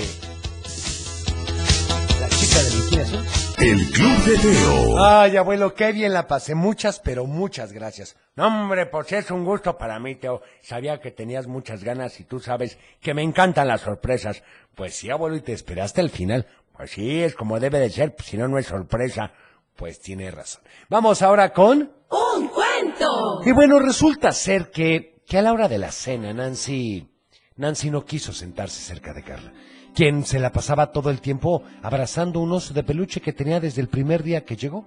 El 3.60 3.90
Club 3.90 4.24
de 4.24 4.38
Teo. 4.38 5.04
Ay, 5.04 5.36
abuelo, 5.36 5.74
qué 5.74 5.90
bien 5.92 6.12
la 6.12 6.28
pasé. 6.28 6.54
Muchas, 6.54 7.00
pero 7.00 7.26
muchas 7.26 7.72
gracias. 7.72 8.16
No, 8.36 8.46
hombre, 8.46 8.86
pues 8.86 9.10
es 9.12 9.30
un 9.32 9.44
gusto 9.44 9.76
para 9.76 9.98
mí, 9.98 10.14
Teo. 10.14 10.42
Sabía 10.62 11.00
que 11.00 11.10
tenías 11.10 11.48
muchas 11.48 11.82
ganas 11.82 12.20
y 12.20 12.24
tú 12.24 12.38
sabes 12.38 12.78
que 13.00 13.14
me 13.14 13.22
encantan 13.22 13.66
las 13.66 13.80
sorpresas. 13.80 14.44
Pues 14.76 14.94
sí, 14.94 15.10
abuelo, 15.10 15.36
y 15.36 15.40
te 15.40 15.52
esperaste 15.52 16.00
al 16.00 16.10
final. 16.10 16.46
Pues 16.76 16.92
sí, 16.92 17.20
es 17.20 17.34
como 17.34 17.58
debe 17.58 17.80
de 17.80 17.90
ser, 17.90 18.14
pues 18.14 18.28
si 18.28 18.36
no, 18.36 18.46
no 18.46 18.58
es 18.58 18.66
sorpresa. 18.66 19.32
Pues 19.74 20.00
tiene 20.00 20.30
razón. 20.30 20.62
Vamos 20.88 21.22
ahora 21.22 21.52
con... 21.52 21.92
¡Un 22.10 22.48
cuento! 22.48 23.42
Y 23.44 23.52
bueno, 23.52 23.80
resulta 23.80 24.30
ser 24.30 24.70
que, 24.70 25.20
que 25.26 25.38
a 25.38 25.42
la 25.42 25.52
hora 25.52 25.68
de 25.68 25.78
la 25.78 25.90
cena, 25.90 26.32
Nancy, 26.32 27.08
Nancy 27.56 27.90
no 27.90 28.04
quiso 28.04 28.32
sentarse 28.32 28.80
cerca 28.80 29.12
de 29.12 29.22
Carla, 29.24 29.52
quien 29.98 30.24
se 30.24 30.38
la 30.38 30.52
pasaba 30.52 30.92
todo 30.92 31.10
el 31.10 31.20
tiempo 31.20 31.64
abrazando 31.82 32.38
un 32.38 32.52
oso 32.52 32.72
de 32.72 32.84
peluche 32.84 33.20
que 33.20 33.32
tenía 33.32 33.58
desde 33.58 33.80
el 33.80 33.88
primer 33.88 34.22
día 34.22 34.44
que 34.44 34.54
llegó. 34.54 34.86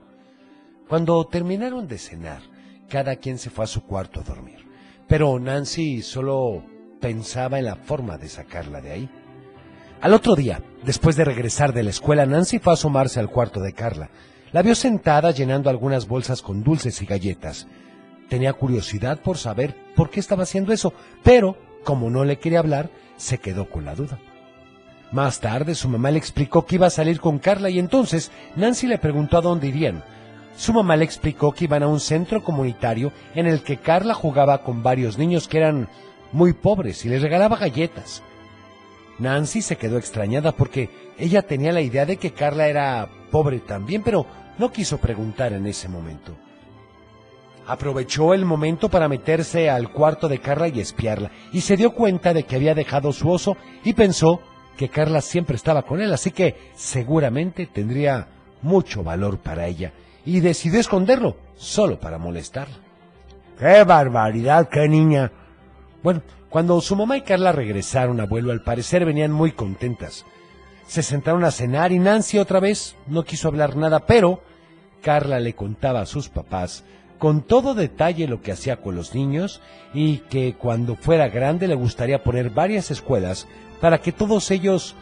Cuando 0.88 1.26
terminaron 1.26 1.86
de 1.86 1.98
cenar, 1.98 2.42
cada 2.88 3.18
quien 3.18 3.38
se 3.38 3.50
fue 3.50 3.66
a 3.66 3.68
su 3.68 3.84
cuarto 3.84 4.22
a 4.22 4.24
dormir. 4.24 4.66
Pero 5.10 5.38
Nancy 5.38 6.02
solo 6.02 6.64
pensaba 7.02 7.60
en 7.60 7.66
la 7.66 7.76
forma 7.76 8.18
de 8.18 8.30
sacarla 8.30 8.80
de 8.80 8.92
ahí. 8.92 9.10
Al 10.00 10.14
otro 10.14 10.34
día, 10.34 10.64
después 10.86 11.18
de 11.18 11.26
regresar 11.26 11.74
de 11.74 11.84
la 11.84 11.90
escuela, 11.90 12.26
Nancy 12.26 12.60
fue 12.60 12.72
a 12.72 12.76
asomarse 12.76 13.20
al 13.20 13.30
cuarto 13.30 13.60
de 13.60 13.74
Carla. 13.74 14.12
La 14.54 14.62
vio 14.62 14.76
sentada 14.76 15.32
llenando 15.32 15.70
algunas 15.70 16.08
bolsas 16.08 16.42
con 16.42 16.64
dulces 16.64 17.02
y 17.02 17.06
galletas. 17.06 17.68
Tenía 18.30 18.54
curiosidad 18.54 19.20
por 19.22 19.38
saber 19.38 19.76
por 19.94 20.10
qué 20.10 20.22
estaba 20.22 20.44
haciendo 20.44 20.72
eso, 20.72 20.94
pero, 21.22 21.58
como 21.84 22.10
no 22.10 22.24
le 22.24 22.40
quería 22.40 22.60
hablar, 22.60 22.90
se 23.18 23.40
quedó 23.40 23.70
con 23.70 23.84
la 23.84 23.94
duda. 23.94 24.18
Más 25.12 25.42
tarde, 25.42 25.76
su 25.76 25.90
mamá 25.90 26.10
le 26.10 26.18
explicó 26.18 26.66
que 26.66 26.76
iba 26.76 26.88
a 26.88 26.92
salir 26.92 27.20
con 27.20 27.38
Carla 27.38 27.70
y 27.70 27.80
entonces 27.80 28.32
Nancy 28.56 28.88
le 28.88 28.98
preguntó 28.98 29.38
a 29.38 29.42
dónde 29.42 29.68
irían. 29.68 30.04
Su 30.56 30.72
mamá 30.72 30.96
le 30.96 31.04
explicó 31.04 31.52
que 31.52 31.66
iban 31.66 31.84
a 31.84 31.88
un 31.88 32.00
centro 32.00 32.44
comunitario 32.44 33.12
en 33.36 33.46
el 33.46 33.62
que 33.62 33.78
Carla 33.78 34.14
jugaba 34.14 34.60
con 34.64 34.84
varios 34.84 35.18
niños 35.18 35.48
que 35.48 35.58
eran 35.58 35.90
muy 36.32 36.54
pobres 36.54 37.06
y 37.06 37.10
les 37.10 37.22
regalaba 37.22 37.58
galletas. 37.58 38.24
Nancy 39.20 39.62
se 39.62 39.76
quedó 39.76 39.98
extrañada 39.98 40.54
porque 40.54 40.90
ella 41.18 41.42
tenía 41.42 41.74
la 41.74 41.82
idea 41.82 42.06
de 42.06 42.18
que 42.18 42.32
Carla 42.32 42.68
era 42.68 43.10
pobre 43.32 43.60
también, 43.60 44.04
pero 44.04 44.26
no 44.58 44.72
quiso 44.72 44.98
preguntar 44.98 45.52
en 45.52 45.68
ese 45.68 45.90
momento. 45.90 46.36
Aprovechó 47.68 48.34
el 48.34 48.46
momento 48.46 48.90
para 48.90 49.08
meterse 49.08 49.70
al 49.70 49.92
cuarto 49.92 50.28
de 50.28 50.40
Carla 50.40 50.70
y 50.70 50.80
espiarla, 50.80 51.32
y 51.52 51.62
se 51.62 51.78
dio 51.78 51.92
cuenta 51.94 52.34
de 52.34 52.44
que 52.44 52.56
había 52.56 52.74
dejado 52.74 53.14
su 53.14 53.30
oso 53.30 53.58
y 53.84 53.94
pensó 53.94 54.42
que 54.82 54.90
Carla 54.90 55.22
siempre 55.22 55.58
estaba 55.58 55.84
con 55.84 56.02
él, 56.02 56.12
así 56.12 56.32
que 56.32 56.56
seguramente 56.74 57.68
tendría 57.68 58.30
mucho 58.64 59.04
valor 59.04 59.38
para 59.38 59.68
ella, 59.68 59.94
y 60.26 60.40
decidió 60.40 60.80
esconderlo, 60.80 61.38
solo 61.56 62.00
para 62.00 62.18
molestarla. 62.18 62.78
¡Qué 63.60 63.84
barbaridad, 63.84 64.70
qué 64.70 64.88
niña! 64.88 65.32
Bueno, 66.02 66.24
cuando 66.50 66.82
su 66.82 66.96
mamá 66.96 67.16
y 67.16 67.22
Carla 67.22 67.52
regresaron, 67.52 68.20
abuelo, 68.22 68.52
al 68.52 68.64
parecer 68.64 69.06
venían 69.06 69.32
muy 69.32 69.52
contentas. 69.52 70.26
Se 70.88 71.04
sentaron 71.04 71.44
a 71.44 71.52
cenar 71.52 71.92
y 71.92 72.00
Nancy 72.00 72.40
otra 72.40 72.60
vez 72.60 72.96
no 73.06 73.24
quiso 73.24 73.50
hablar 73.50 73.76
nada, 73.76 74.08
pero 74.08 74.42
Carla 75.04 75.40
le 75.40 75.54
contaba 75.54 76.02
a 76.02 76.08
sus 76.08 76.28
papás 76.28 76.84
con 77.20 77.44
todo 77.44 77.76
detalle 77.76 78.28
lo 78.28 78.42
que 78.42 78.52
hacía 78.52 78.78
con 78.78 78.96
los 78.96 79.14
niños 79.14 79.62
y 79.94 80.18
que 80.32 80.56
cuando 80.56 80.96
fuera 80.96 81.30
grande 81.30 81.68
le 81.68 81.76
gustaría 81.76 82.24
poner 82.24 82.50
varias 82.50 82.90
escuelas 82.90 83.48
para 83.82 83.98
que 83.98 84.12
todos 84.12 84.52
ellos 84.52 84.96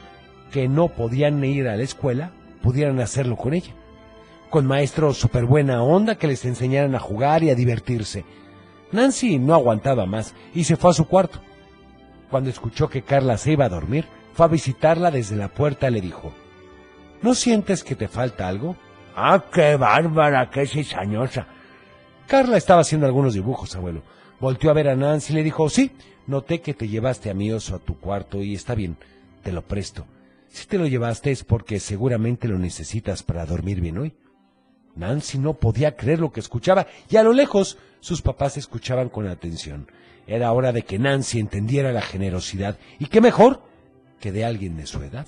que 0.51 0.67
no 0.67 0.87
podían 0.87 1.43
ir 1.43 1.67
a 1.67 1.75
la 1.75 1.83
escuela 1.83 2.31
pudieran 2.63 2.99
hacerlo 2.99 3.35
con 3.35 3.53
ella. 3.53 3.73
Con 4.49 4.65
maestros 4.65 5.17
súper 5.17 5.45
buena 5.45 5.83
onda 5.83 6.15
que 6.15 6.27
les 6.27 6.43
enseñaran 6.45 6.95
a 6.95 6.99
jugar 6.99 7.43
y 7.43 7.51
a 7.51 7.55
divertirse. 7.55 8.25
Nancy 8.91 9.37
no 9.37 9.53
aguantaba 9.53 10.07
más 10.07 10.33
y 10.55 10.63
se 10.63 10.75
fue 10.75 10.89
a 10.89 10.93
su 10.93 11.05
cuarto. 11.05 11.39
Cuando 12.31 12.49
escuchó 12.49 12.89
que 12.89 13.03
Carla 13.03 13.37
se 13.37 13.51
iba 13.51 13.65
a 13.65 13.69
dormir, 13.69 14.05
fue 14.33 14.45
a 14.45 14.49
visitarla 14.49 15.11
desde 15.11 15.35
la 15.35 15.49
puerta 15.49 15.89
y 15.89 15.91
le 15.91 16.01
dijo, 16.01 16.31
¿No 17.21 17.35
sientes 17.35 17.83
que 17.83 17.95
te 17.95 18.07
falta 18.07 18.47
algo? 18.47 18.75
Ah, 19.15 19.43
qué 19.51 19.75
bárbara, 19.75 20.49
qué 20.49 20.65
cizañosa. 20.65 21.47
Carla 22.27 22.57
estaba 22.57 22.81
haciendo 22.81 23.05
algunos 23.05 23.33
dibujos, 23.33 23.75
abuelo. 23.75 24.03
Volteó 24.39 24.69
a 24.69 24.73
ver 24.73 24.87
a 24.87 24.95
Nancy 24.95 25.33
y 25.33 25.35
le 25.35 25.43
dijo, 25.43 25.69
sí, 25.69 25.91
noté 26.29 26.61
que 26.61 26.73
te 26.73 26.87
llevaste 26.87 27.29
a 27.29 27.33
mi 27.33 27.51
oso 27.51 27.75
a 27.75 27.79
tu 27.79 27.99
cuarto 27.99 28.41
y 28.41 28.53
está 28.53 28.75
bien, 28.75 28.97
te 29.43 29.51
lo 29.51 29.63
presto. 29.63 30.05
Si 30.47 30.67
te 30.67 30.77
lo 30.77 30.87
llevaste 30.87 31.31
es 31.31 31.43
porque 31.43 31.79
seguramente 31.79 32.47
lo 32.47 32.57
necesitas 32.57 33.23
para 33.23 33.45
dormir 33.45 33.81
bien 33.81 33.97
hoy. 33.97 34.13
Nancy 34.95 35.37
no 35.37 35.55
podía 35.55 35.95
creer 35.95 36.19
lo 36.19 36.31
que 36.31 36.39
escuchaba 36.39 36.87
y 37.09 37.17
a 37.17 37.23
lo 37.23 37.33
lejos 37.33 37.77
sus 37.99 38.21
papás 38.21 38.57
escuchaban 38.57 39.09
con 39.09 39.27
atención. 39.27 39.87
Era 40.27 40.51
hora 40.51 40.71
de 40.71 40.83
que 40.83 40.99
Nancy 40.99 41.39
entendiera 41.39 41.91
la 41.91 42.01
generosidad 42.01 42.77
y 42.99 43.05
qué 43.05 43.21
mejor 43.21 43.61
que 44.19 44.31
de 44.31 44.45
alguien 44.45 44.77
de 44.77 44.85
su 44.85 45.01
edad. 45.01 45.25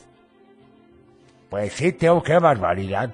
Pues 1.50 1.74
sí, 1.74 1.92
Teo, 1.92 2.22
qué 2.24 2.38
barbaridad. 2.40 3.14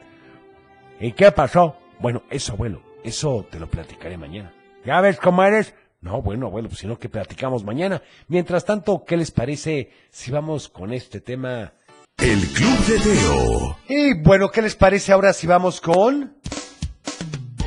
¿Y 0.99 1.11
qué 1.13 1.31
pasó? 1.31 1.77
Bueno, 1.99 2.23
eso, 2.29 2.53
abuelo, 2.53 2.81
eso 3.03 3.45
te 3.49 3.59
lo 3.59 3.69
platicaré 3.69 4.17
mañana. 4.17 4.53
¿Ya 4.85 5.01
ves 5.01 5.17
cómo 5.17 5.43
eres? 5.43 5.73
No, 6.07 6.21
bueno, 6.21 6.47
abuelo, 6.47 6.69
pues 6.69 6.79
sino 6.79 6.97
que 6.97 7.09
platicamos 7.09 7.65
mañana. 7.65 8.01
Mientras 8.29 8.63
tanto, 8.63 9.03
¿qué 9.05 9.17
les 9.17 9.29
parece 9.29 9.91
si 10.09 10.31
vamos 10.31 10.69
con 10.69 10.93
este 10.93 11.19
tema? 11.19 11.73
El 12.17 12.47
Club 12.47 12.79
de 12.85 12.99
Teo. 12.99 13.77
Y 13.89 14.23
bueno, 14.23 14.49
¿qué 14.49 14.61
les 14.61 14.77
parece 14.77 15.11
ahora 15.11 15.33
si 15.33 15.47
vamos 15.47 15.81
con... 15.81 16.37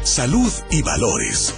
Salud 0.02 0.50
y 0.70 0.80
valores. 0.80 1.54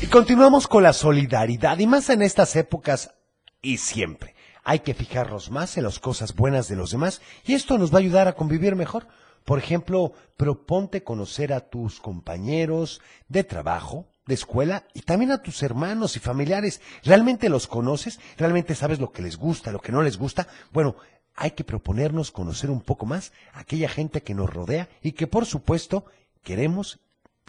Y 0.00 0.06
continuamos 0.06 0.68
con 0.68 0.84
la 0.84 0.92
solidaridad 0.92 1.80
y 1.80 1.88
más 1.88 2.08
en 2.08 2.22
estas 2.22 2.54
épocas 2.54 3.16
y 3.60 3.78
siempre. 3.78 4.36
Hay 4.62 4.78
que 4.78 4.94
fijarnos 4.94 5.50
más 5.50 5.76
en 5.76 5.82
las 5.82 5.98
cosas 5.98 6.36
buenas 6.36 6.68
de 6.68 6.76
los 6.76 6.92
demás 6.92 7.20
y 7.44 7.54
esto 7.54 7.78
nos 7.78 7.92
va 7.92 7.96
a 7.96 8.02
ayudar 8.02 8.28
a 8.28 8.34
convivir 8.34 8.76
mejor. 8.76 9.08
Por 9.44 9.58
ejemplo, 9.58 10.12
proponte 10.36 11.02
conocer 11.02 11.52
a 11.52 11.68
tus 11.68 11.98
compañeros 11.98 13.00
de 13.28 13.42
trabajo, 13.42 14.06
de 14.26 14.34
escuela 14.34 14.84
y 14.92 15.02
también 15.02 15.30
a 15.30 15.42
tus 15.42 15.62
hermanos 15.62 16.16
y 16.16 16.20
familiares. 16.20 16.80
¿Realmente 17.04 17.48
los 17.48 17.66
conoces? 17.66 18.20
¿Realmente 18.36 18.74
sabes 18.74 19.00
lo 19.00 19.12
que 19.12 19.22
les 19.22 19.36
gusta, 19.36 19.72
lo 19.72 19.80
que 19.80 19.92
no 19.92 20.02
les 20.02 20.18
gusta? 20.18 20.48
Bueno, 20.72 20.96
hay 21.34 21.52
que 21.52 21.64
proponernos 21.64 22.30
conocer 22.30 22.70
un 22.70 22.80
poco 22.80 23.06
más 23.06 23.32
a 23.52 23.60
aquella 23.60 23.88
gente 23.88 24.22
que 24.22 24.34
nos 24.34 24.52
rodea 24.52 24.88
y 25.02 25.12
que 25.12 25.26
por 25.26 25.46
supuesto 25.46 26.06
queremos 26.42 26.98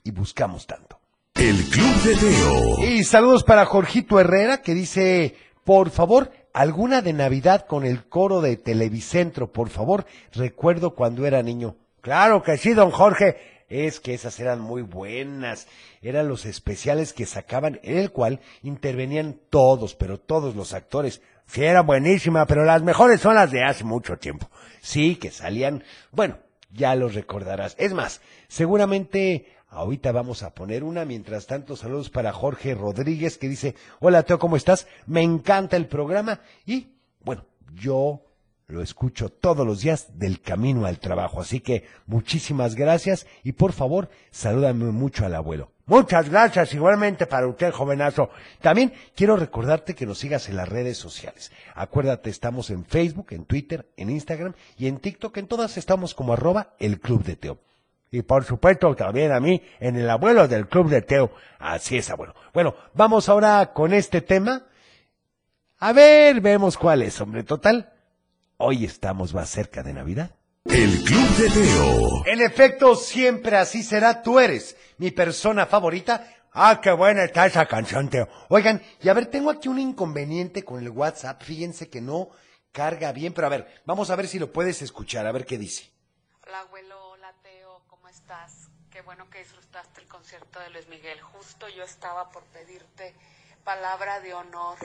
y 0.03 0.11
buscamos 0.11 0.67
tanto. 0.67 0.99
El 1.33 1.63
Club 1.65 2.01
de 2.03 2.15
Teo. 2.15 2.83
Y 2.85 3.03
saludos 3.03 3.43
para 3.43 3.65
Jorgito 3.65 4.19
Herrera 4.19 4.61
que 4.61 4.73
dice, 4.73 5.35
por 5.63 5.89
favor, 5.89 6.31
alguna 6.53 7.01
de 7.01 7.13
Navidad 7.13 7.65
con 7.67 7.85
el 7.85 8.07
coro 8.07 8.41
de 8.41 8.57
Televicentro, 8.57 9.51
por 9.51 9.69
favor. 9.69 10.05
Recuerdo 10.33 10.95
cuando 10.95 11.25
era 11.25 11.43
niño. 11.43 11.75
Claro 12.01 12.41
que 12.41 12.57
sí, 12.57 12.73
don 12.73 12.91
Jorge. 12.91 13.56
Es 13.67 13.99
que 13.99 14.13
esas 14.13 14.39
eran 14.39 14.61
muy 14.61 14.81
buenas. 14.81 15.67
Eran 16.01 16.27
los 16.27 16.45
especiales 16.45 17.13
que 17.13 17.25
sacaban, 17.25 17.79
en 17.83 17.97
el 17.97 18.11
cual 18.11 18.39
intervenían 18.63 19.39
todos, 19.49 19.95
pero 19.95 20.19
todos 20.19 20.55
los 20.55 20.73
actores. 20.73 21.21
Sí, 21.45 21.63
era 21.63 21.81
buenísima, 21.81 22.45
pero 22.45 22.63
las 22.63 22.83
mejores 22.83 23.21
son 23.21 23.35
las 23.35 23.51
de 23.51 23.63
hace 23.63 23.83
mucho 23.83 24.17
tiempo. 24.17 24.49
Sí, 24.81 25.15
que 25.15 25.31
salían, 25.31 25.83
bueno, 26.11 26.37
ya 26.71 26.95
los 26.95 27.13
recordarás. 27.13 27.75
Es 27.77 27.93
más, 27.93 28.21
seguramente 28.47 29.57
Ahorita 29.69 30.13
vamos 30.13 30.43
a 30.43 30.53
poner 30.53 30.83
una. 30.83 31.05
Mientras 31.05 31.45
tanto, 31.45 31.75
saludos 31.75 32.09
para 32.09 32.31
Jorge 32.31 32.73
Rodríguez 32.73 33.37
que 33.37 33.49
dice, 33.49 33.75
hola 33.99 34.23
Teo, 34.23 34.39
¿cómo 34.39 34.55
estás? 34.55 34.87
Me 35.05 35.21
encanta 35.21 35.75
el 35.75 35.87
programa. 35.87 36.39
Y 36.65 36.93
bueno, 37.21 37.45
yo 37.73 38.21
lo 38.67 38.81
escucho 38.81 39.29
todos 39.29 39.65
los 39.65 39.81
días 39.81 40.19
del 40.19 40.41
camino 40.41 40.85
al 40.85 40.99
trabajo. 40.99 41.39
Así 41.39 41.61
que 41.61 41.87
muchísimas 42.05 42.75
gracias 42.75 43.25
y 43.43 43.53
por 43.53 43.71
favor, 43.71 44.09
salúdame 44.29 44.85
mucho 44.91 45.25
al 45.25 45.35
abuelo. 45.35 45.71
Muchas 45.85 46.29
gracias 46.29 46.73
igualmente 46.73 47.27
para 47.27 47.47
usted, 47.47 47.71
jovenazo. 47.71 48.29
También 48.59 48.91
quiero 49.15 49.37
recordarte 49.37 49.95
que 49.95 50.05
nos 50.05 50.17
sigas 50.19 50.49
en 50.49 50.57
las 50.57 50.67
redes 50.67 50.97
sociales. 50.97 51.53
Acuérdate, 51.75 52.29
estamos 52.29 52.69
en 52.69 52.83
Facebook, 52.83 53.27
en 53.29 53.45
Twitter, 53.45 53.87
en 53.95 54.09
Instagram 54.09 54.53
y 54.77 54.87
en 54.87 54.97
TikTok. 54.97 55.37
En 55.37 55.47
todas 55.47 55.77
estamos 55.77 56.13
como 56.13 56.33
arroba 56.33 56.75
el 56.77 56.99
Club 56.99 57.23
de 57.23 57.37
Teo. 57.37 57.59
Y 58.11 58.21
por 58.21 58.43
supuesto 58.43 58.93
también 58.95 59.31
a 59.31 59.39
mí 59.39 59.61
en 59.79 59.95
el 59.95 60.09
abuelo 60.09 60.49
del 60.49 60.67
Club 60.67 60.89
de 60.89 61.03
Teo. 61.03 61.31
Así 61.57 61.95
es, 61.97 62.09
abuelo. 62.09 62.35
Bueno, 62.53 62.75
vamos 62.93 63.29
ahora 63.29 63.71
con 63.71 63.93
este 63.93 64.19
tema. 64.19 64.63
A 65.79 65.93
ver, 65.93 66.41
vemos 66.41 66.77
cuál 66.77 67.01
es, 67.01 67.21
hombre. 67.21 67.43
Total, 67.43 67.93
hoy 68.57 68.85
estamos 68.85 69.33
más 69.33 69.49
cerca 69.49 69.83
de 69.83 69.93
Navidad. 69.93 70.31
El 70.65 71.03
Club 71.03 71.29
de 71.37 71.49
Teo. 71.49 72.25
En 72.25 72.41
efecto, 72.41 72.95
siempre 72.95 73.55
así 73.55 73.83
será. 73.83 74.21
Tú 74.21 74.39
eres 74.39 74.75
mi 74.97 75.11
persona 75.11 75.65
favorita. 75.65 76.27
Ah, 76.51 76.81
qué 76.81 76.91
buena 76.91 77.23
está 77.23 77.45
esa 77.45 77.65
canción, 77.65 78.09
Teo. 78.09 78.27
Oigan, 78.49 78.81
y 79.01 79.09
a 79.09 79.13
ver, 79.13 79.27
tengo 79.27 79.49
aquí 79.49 79.69
un 79.69 79.79
inconveniente 79.79 80.63
con 80.63 80.81
el 80.81 80.89
WhatsApp. 80.89 81.41
Fíjense 81.41 81.89
que 81.89 82.01
no 82.01 82.29
carga 82.71 83.11
bien, 83.11 83.33
pero 83.33 83.47
a 83.47 83.51
ver, 83.51 83.81
vamos 83.85 84.09
a 84.09 84.15
ver 84.15 84.27
si 84.27 84.39
lo 84.39 84.51
puedes 84.51 84.81
escuchar, 84.81 85.25
a 85.25 85.31
ver 85.31 85.45
qué 85.45 85.57
dice. 85.57 85.89
Hola 86.45 86.61
abuelo, 86.61 87.11
hola 87.11 87.33
Teo, 87.43 87.81
¿cómo 87.87 88.07
estás? 88.09 88.69
Qué 88.91 89.01
bueno 89.01 89.29
que 89.29 89.39
disfrutaste 89.39 90.01
el 90.01 90.07
concierto 90.07 90.59
de 90.59 90.69
Luis 90.71 90.87
Miguel. 90.89 91.21
Justo 91.21 91.69
yo 91.69 91.83
estaba 91.83 92.29
por 92.29 92.43
pedirte 92.45 93.13
palabra 93.63 94.19
de 94.19 94.33
honor. 94.33 94.77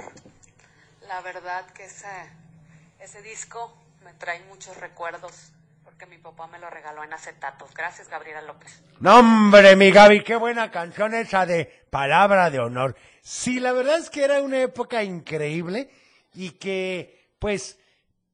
La 1.09 1.21
verdad 1.23 1.67
que 1.73 1.85
ese, 1.85 2.07
ese 3.03 3.21
disco 3.21 3.77
me 4.05 4.15
trae 4.15 4.41
muchos 4.45 4.77
recuerdos 4.77 5.51
porque 5.85 6.07
mi 6.07 6.19
papá 6.19 6.47
me 6.47 6.61
lo 6.61 6.71
regaló 6.71 7.03
en 7.03 7.13
acetatos. 7.13 7.75
Gracias, 7.75 8.09
Gabriela 8.09 8.43
López. 8.43 8.81
No, 9.01 9.19
hombre, 9.19 9.75
mi 9.75 9.91
Gaby, 9.91 10.23
qué 10.23 10.37
buena 10.37 10.71
canción 10.71 11.13
esa 11.13 11.45
de 11.45 11.85
Palabra 11.91 12.49
de 12.51 12.61
Honor. 12.61 12.97
Sí, 13.21 13.59
la 13.59 13.73
verdad 13.73 13.99
es 13.99 14.09
que 14.09 14.23
era 14.23 14.41
una 14.41 14.63
época 14.63 15.03
increíble 15.03 15.91
y 16.35 16.51
que, 16.51 17.35
pues, 17.41 17.77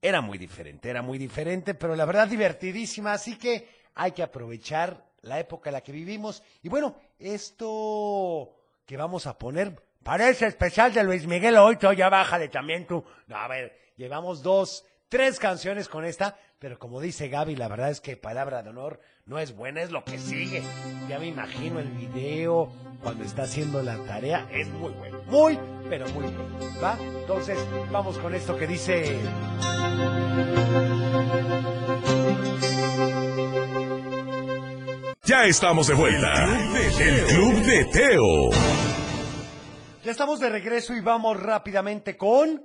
era 0.03 0.21
muy 0.21 0.37
diferente, 0.37 0.91
era 0.91 1.01
muy 1.01 1.17
diferente, 1.17 1.75
pero 1.75 1.97
la 1.97 2.05
verdad 2.05 2.29
divertidísima, 2.29 3.15
así 3.15 3.39
que 3.39 3.69
hay 3.95 4.13
que 4.13 4.23
aprovechar 4.23 5.03
la 5.23 5.41
época 5.41 5.71
en 5.71 5.75
la 5.75 5.81
que 5.81 5.93
vivimos. 5.93 6.43
Y 6.63 6.69
bueno, 6.69 6.95
esto 7.19 8.55
que 8.85 8.99
vamos 8.99 9.27
a 9.27 9.39
poner 9.39 9.83
parece 10.03 10.47
especial 10.47 10.93
de 10.93 11.05
Luis 11.05 11.27
Miguel 11.27 11.57
hoy, 11.57 11.79
ya 11.97 12.11
bájale 12.11 12.49
también 12.49 12.87
tú. 12.87 13.03
No, 13.27 13.37
a 13.37 13.49
ver, 13.49 13.88
llevamos 13.99 14.43
dos, 14.43 14.87
tres 15.09 15.38
canciones 15.38 15.88
con 15.88 16.07
esta, 16.07 16.38
pero 16.59 16.78
como 16.78 17.00
dice 17.00 17.28
Gaby, 17.28 17.57
la 17.57 17.69
verdad 17.69 17.90
es 17.90 18.00
que 18.00 18.17
palabra 18.17 18.62
de 18.62 18.71
honor 18.71 19.00
no 19.26 19.38
es 19.38 19.55
buena, 19.55 19.83
es 19.83 19.90
lo 19.90 20.05
que 20.05 20.19
sigue. 20.19 20.62
Ya 21.09 21.19
me 21.19 21.26
imagino 21.26 21.81
el 21.81 21.88
video 21.90 22.73
cuando 23.02 23.25
está 23.25 23.43
haciendo 23.43 23.83
la 23.83 23.99
tarea, 24.05 24.49
es 24.50 24.69
muy 24.69 24.93
bueno, 24.93 25.21
muy, 25.26 25.59
pero 25.90 26.09
muy 26.09 26.25
bueno. 26.25 26.81
¿Va? 26.83 26.97
Entonces, 27.00 27.59
vamos 27.90 28.19
con 28.19 28.35
esto 28.35 28.57
que 28.57 28.67
dice... 28.67 29.19
Ya 35.25 35.45
estamos 35.45 35.88
de 35.88 35.95
vuelta. 35.95 36.47
El 36.99 37.25
Club 37.26 37.55
de 37.67 37.85
Teo. 37.93 38.50
Ya 40.02 40.12
estamos 40.12 40.40
de 40.40 40.49
regreso 40.49 40.95
y 40.95 41.00
vamos 41.00 41.38
rápidamente 41.38 42.17
con... 42.17 42.64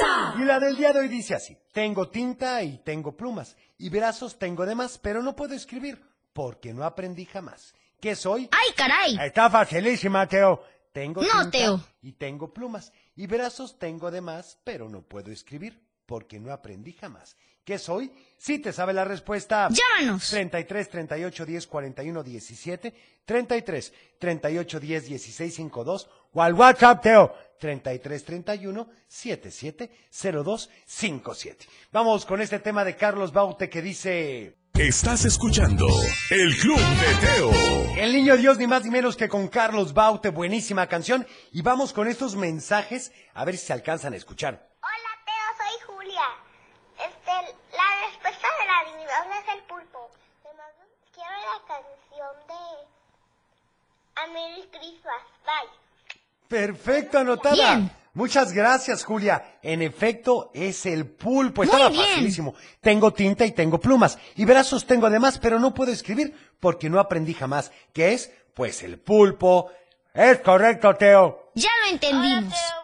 ¡Adivinanza! 0.00 0.34
Y 0.42 0.44
la 0.44 0.60
del 0.60 0.76
día 0.76 0.92
de 0.92 1.00
hoy 1.00 1.08
dice 1.08 1.34
así, 1.34 1.56
tengo 1.72 2.08
tinta 2.08 2.62
y 2.62 2.78
tengo 2.78 3.16
plumas, 3.16 3.56
y 3.78 3.88
brazos 3.88 4.38
tengo 4.38 4.66
de 4.66 4.74
más, 4.74 4.98
pero 4.98 5.22
no 5.22 5.34
puedo 5.36 5.54
escribir, 5.54 6.02
porque 6.32 6.72
no 6.72 6.84
aprendí 6.84 7.24
jamás. 7.24 7.74
¿Qué 8.00 8.14
soy? 8.16 8.48
¡Ay, 8.52 8.72
caray! 8.76 9.16
Está 9.20 9.48
facilísima, 9.50 10.26
Teo. 10.26 10.62
Tengo 10.92 11.22
No, 11.22 11.28
tinta 11.28 11.50
Teo. 11.50 11.80
y 12.02 12.12
tengo 12.12 12.52
plumas, 12.52 12.92
y 13.16 13.26
brazos 13.26 13.78
tengo 13.78 14.10
de 14.10 14.20
más, 14.20 14.58
pero 14.64 14.88
no 14.88 15.02
puedo 15.02 15.30
escribir, 15.32 15.80
porque 16.06 16.38
no 16.38 16.52
aprendí 16.52 16.92
jamás. 16.92 17.36
¿Qué 17.64 17.78
soy? 17.78 18.12
Si 18.36 18.58
te 18.58 18.72
sabe 18.72 18.92
la 18.92 19.04
respuesta. 19.04 19.68
Llámanos. 19.70 20.28
33 20.28 20.88
38 20.90 21.46
10 21.46 21.66
41 21.66 22.22
17, 22.22 22.94
33 23.24 23.92
38 24.18 24.80
10 24.80 25.06
16 25.06 25.54
52 25.54 26.10
o 26.32 26.42
al 26.42 26.52
WhatsApp, 26.52 27.02
Teo, 27.02 27.34
33 27.58 28.24
31 28.24 28.88
77 29.08 29.90
02 30.10 30.70
57. 30.84 31.66
Vamos 31.92 32.26
con 32.26 32.42
este 32.42 32.58
tema 32.58 32.84
de 32.84 32.96
Carlos 32.96 33.32
Baute 33.32 33.70
que 33.70 33.80
dice... 33.80 34.56
Estás 34.74 35.24
escuchando 35.24 35.86
El 36.30 36.56
Club 36.56 36.76
de 36.76 37.14
Teo. 37.26 37.52
El 37.96 38.12
niño 38.12 38.36
Dios 38.36 38.58
ni 38.58 38.66
más 38.66 38.84
ni 38.84 38.90
menos 38.90 39.16
que 39.16 39.28
con 39.28 39.46
Carlos 39.46 39.94
Baute, 39.94 40.30
buenísima 40.30 40.88
canción. 40.88 41.24
Y 41.52 41.62
vamos 41.62 41.92
con 41.92 42.08
estos 42.08 42.34
mensajes 42.34 43.12
a 43.34 43.44
ver 43.44 43.56
si 43.56 43.66
se 43.66 43.72
alcanzan 43.72 44.14
a 44.14 44.16
escuchar. 44.16 44.68
Hola 44.82 45.12
Teo, 45.24 45.48
soy 45.56 45.96
Julia. 45.96 46.22
Este, 46.98 47.54
la 47.70 48.06
respuesta 48.08 48.48
de 48.58 48.66
la 48.66 48.78
adivinanza 48.80 49.38
es 49.38 49.54
el 49.54 49.62
pulpo. 49.62 50.10
Además, 50.44 50.72
quiero 51.14 51.30
la 51.30 51.58
canción 51.68 52.34
de 52.48 52.88
A 54.16 54.23
Merry 54.34 54.68
Christmas. 54.70 55.22
Bye. 55.46 55.70
Perfecto, 56.48 57.18
anotada. 57.18 57.54
Bien. 57.54 57.90
Muchas 58.12 58.52
gracias, 58.52 59.04
Julia. 59.04 59.58
En 59.62 59.82
efecto, 59.82 60.50
es 60.54 60.86
el 60.86 61.06
pulpo. 61.06 61.62
Muy 61.62 61.66
Estaba 61.70 61.88
bien. 61.88 62.04
facilísimo. 62.04 62.54
Tengo 62.80 63.12
tinta 63.12 63.44
y 63.46 63.52
tengo 63.52 63.80
plumas. 63.80 64.18
Y 64.36 64.44
brazos 64.44 64.86
tengo 64.86 65.06
además, 65.06 65.38
pero 65.38 65.58
no 65.58 65.74
puedo 65.74 65.90
escribir 65.90 66.32
porque 66.60 66.88
no 66.88 67.00
aprendí 67.00 67.34
jamás. 67.34 67.72
¿Qué 67.92 68.12
es? 68.12 68.30
Pues 68.54 68.82
el 68.82 68.98
pulpo. 69.00 69.70
Es 70.12 70.38
correcto, 70.40 70.94
Teo. 70.94 71.50
Ya 71.54 71.70
lo 71.84 71.92
entendimos. 71.92 72.54
Hola 72.54 72.54
Teo, 72.54 72.83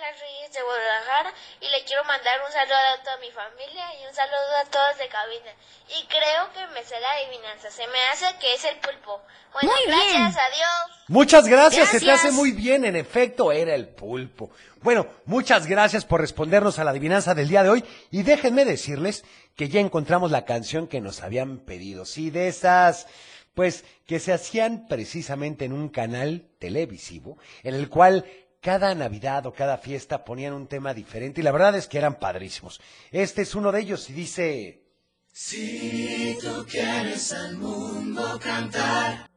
Camila 0.00 0.16
Reyes 0.20 0.52
de 0.54 0.62
Guadalajara 0.62 1.34
y 1.60 1.68
le 1.68 1.84
quiero 1.84 2.04
mandar 2.04 2.40
un 2.46 2.52
saludo 2.52 2.76
a 2.98 3.02
toda 3.04 3.16
mi 3.18 3.30
familia 3.30 3.84
y 4.00 4.06
un 4.08 4.14
saludo 4.14 4.56
a 4.62 4.64
todos 4.70 4.96
de 4.98 5.08
cabina. 5.08 5.52
Y 5.88 6.06
creo 6.06 6.52
que 6.54 6.66
me 6.72 6.82
sé 6.84 6.98
la 7.00 7.10
adivinanza. 7.12 7.70
Se 7.70 7.86
me 7.88 8.00
hace 8.10 8.26
que 8.40 8.54
es 8.54 8.64
el 8.64 8.76
pulpo. 8.78 9.20
Bueno, 9.52 9.70
Muy 9.70 9.86
bien. 9.86 10.22
gracias, 10.22 10.42
adiós. 10.42 11.04
Muchas 11.08 11.46
gracias, 11.48 11.88
se 11.88 11.98
te 12.00 12.06
Gracias. 12.06 12.26
hace 12.30 12.32
muy 12.34 12.52
bien, 12.52 12.84
en 12.84 12.96
efecto, 12.96 13.52
era 13.52 13.74
el 13.74 13.88
pulpo. 13.88 14.50
Bueno, 14.80 15.06
muchas 15.26 15.66
gracias 15.66 16.04
por 16.06 16.20
respondernos 16.20 16.78
a 16.78 16.84
la 16.84 16.92
adivinanza 16.92 17.34
del 17.34 17.48
día 17.48 17.62
de 17.62 17.68
hoy 17.70 17.84
y 18.10 18.22
déjenme 18.22 18.64
decirles 18.64 19.24
que 19.56 19.68
ya 19.68 19.80
encontramos 19.80 20.30
la 20.30 20.44
canción 20.46 20.86
que 20.88 21.00
nos 21.02 21.20
habían 21.22 21.58
pedido, 21.58 22.06
sí, 22.06 22.30
de 22.30 22.48
esas, 22.48 23.06
pues, 23.54 23.84
que 24.06 24.18
se 24.20 24.32
hacían 24.32 24.86
precisamente 24.88 25.66
en 25.66 25.72
un 25.74 25.88
canal 25.90 26.48
televisivo, 26.58 27.36
en 27.64 27.74
el 27.74 27.90
cual 27.90 28.24
cada 28.60 28.94
Navidad 28.94 29.46
o 29.46 29.52
cada 29.52 29.78
fiesta 29.78 30.24
ponían 30.24 30.52
un 30.52 30.66
tema 30.66 30.92
diferente 30.92 31.40
y 31.40 31.44
la 31.44 31.52
verdad 31.52 31.74
es 31.76 31.88
que 31.88 31.98
eran 31.98 32.18
padrísimos. 32.18 32.80
Este 33.10 33.42
es 33.42 33.54
uno 33.54 33.72
de 33.72 33.80
ellos 33.80 34.08
y 34.10 34.12
dice... 34.12 34.82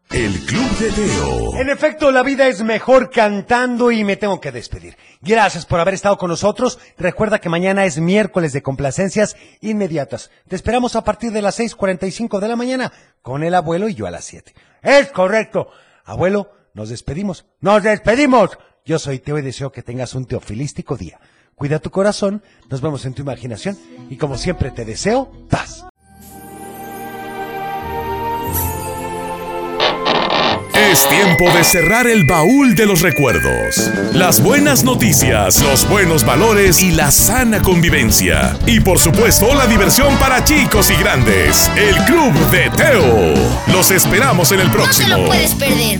El 0.09 0.45
Club 0.45 0.77
de 0.77 0.91
Teo. 0.91 1.55
En 1.55 1.69
efecto, 1.69 2.11
la 2.11 2.23
vida 2.23 2.47
es 2.47 2.61
mejor 2.61 3.09
cantando 3.09 3.91
y 3.91 4.03
me 4.03 4.17
tengo 4.17 4.41
que 4.41 4.51
despedir. 4.51 4.97
Gracias 5.21 5.65
por 5.65 5.79
haber 5.79 5.93
estado 5.93 6.17
con 6.17 6.29
nosotros. 6.29 6.79
Recuerda 6.97 7.39
que 7.39 7.49
mañana 7.49 7.85
es 7.85 7.99
miércoles 7.99 8.53
de 8.53 8.61
complacencias 8.61 9.35
inmediatas. 9.61 10.29
Te 10.47 10.55
esperamos 10.55 10.95
a 10.95 11.03
partir 11.03 11.31
de 11.31 11.41
las 11.41 11.59
6.45 11.59 12.39
de 12.39 12.47
la 12.47 12.55
mañana 12.55 12.91
con 13.21 13.43
el 13.43 13.55
abuelo 13.55 13.87
y 13.87 13.95
yo 13.95 14.05
a 14.05 14.11
las 14.11 14.25
7. 14.25 14.53
Es 14.81 15.11
correcto. 15.11 15.69
Abuelo, 16.03 16.51
nos 16.73 16.89
despedimos. 16.89 17.45
¡Nos 17.61 17.83
despedimos! 17.83 18.57
Yo 18.85 18.99
soy 18.99 19.19
Teo 19.19 19.37
y 19.37 19.41
deseo 19.41 19.71
que 19.71 19.81
tengas 19.81 20.13
un 20.13 20.25
teofilístico 20.25 20.97
día. 20.97 21.19
Cuida 21.55 21.79
tu 21.79 21.89
corazón, 21.89 22.43
nos 22.69 22.81
vemos 22.81 23.05
en 23.05 23.13
tu 23.13 23.21
imaginación 23.21 23.77
y 24.09 24.17
como 24.17 24.37
siempre 24.37 24.71
te 24.71 24.83
deseo 24.83 25.31
paz. 25.49 25.85
Es 30.75 31.07
tiempo 31.07 31.49
de 31.55 31.63
cerrar 31.63 32.07
el 32.07 32.25
baúl 32.25 32.75
de 32.75 32.85
los 32.85 33.01
recuerdos. 33.01 33.89
Las 34.13 34.43
buenas 34.43 34.83
noticias, 34.83 35.61
los 35.61 35.87
buenos 35.87 36.25
valores 36.25 36.83
y 36.83 36.91
la 36.91 37.09
sana 37.09 37.61
convivencia. 37.61 38.57
Y 38.65 38.79
por 38.81 38.99
supuesto 38.99 39.53
la 39.55 39.65
diversión 39.67 40.15
para 40.17 40.43
chicos 40.43 40.91
y 40.91 40.95
grandes. 40.95 41.71
El 41.77 41.95
Club 42.03 42.33
de 42.51 42.69
Teo. 42.71 43.33
Los 43.73 43.91
esperamos 43.91 44.51
en 44.51 44.59
el 44.59 44.67
No 44.67 44.71
te 44.73 44.77
próximo. 44.77 45.17
lo 45.17 45.25
puedes 45.27 45.53
perder. 45.55 45.99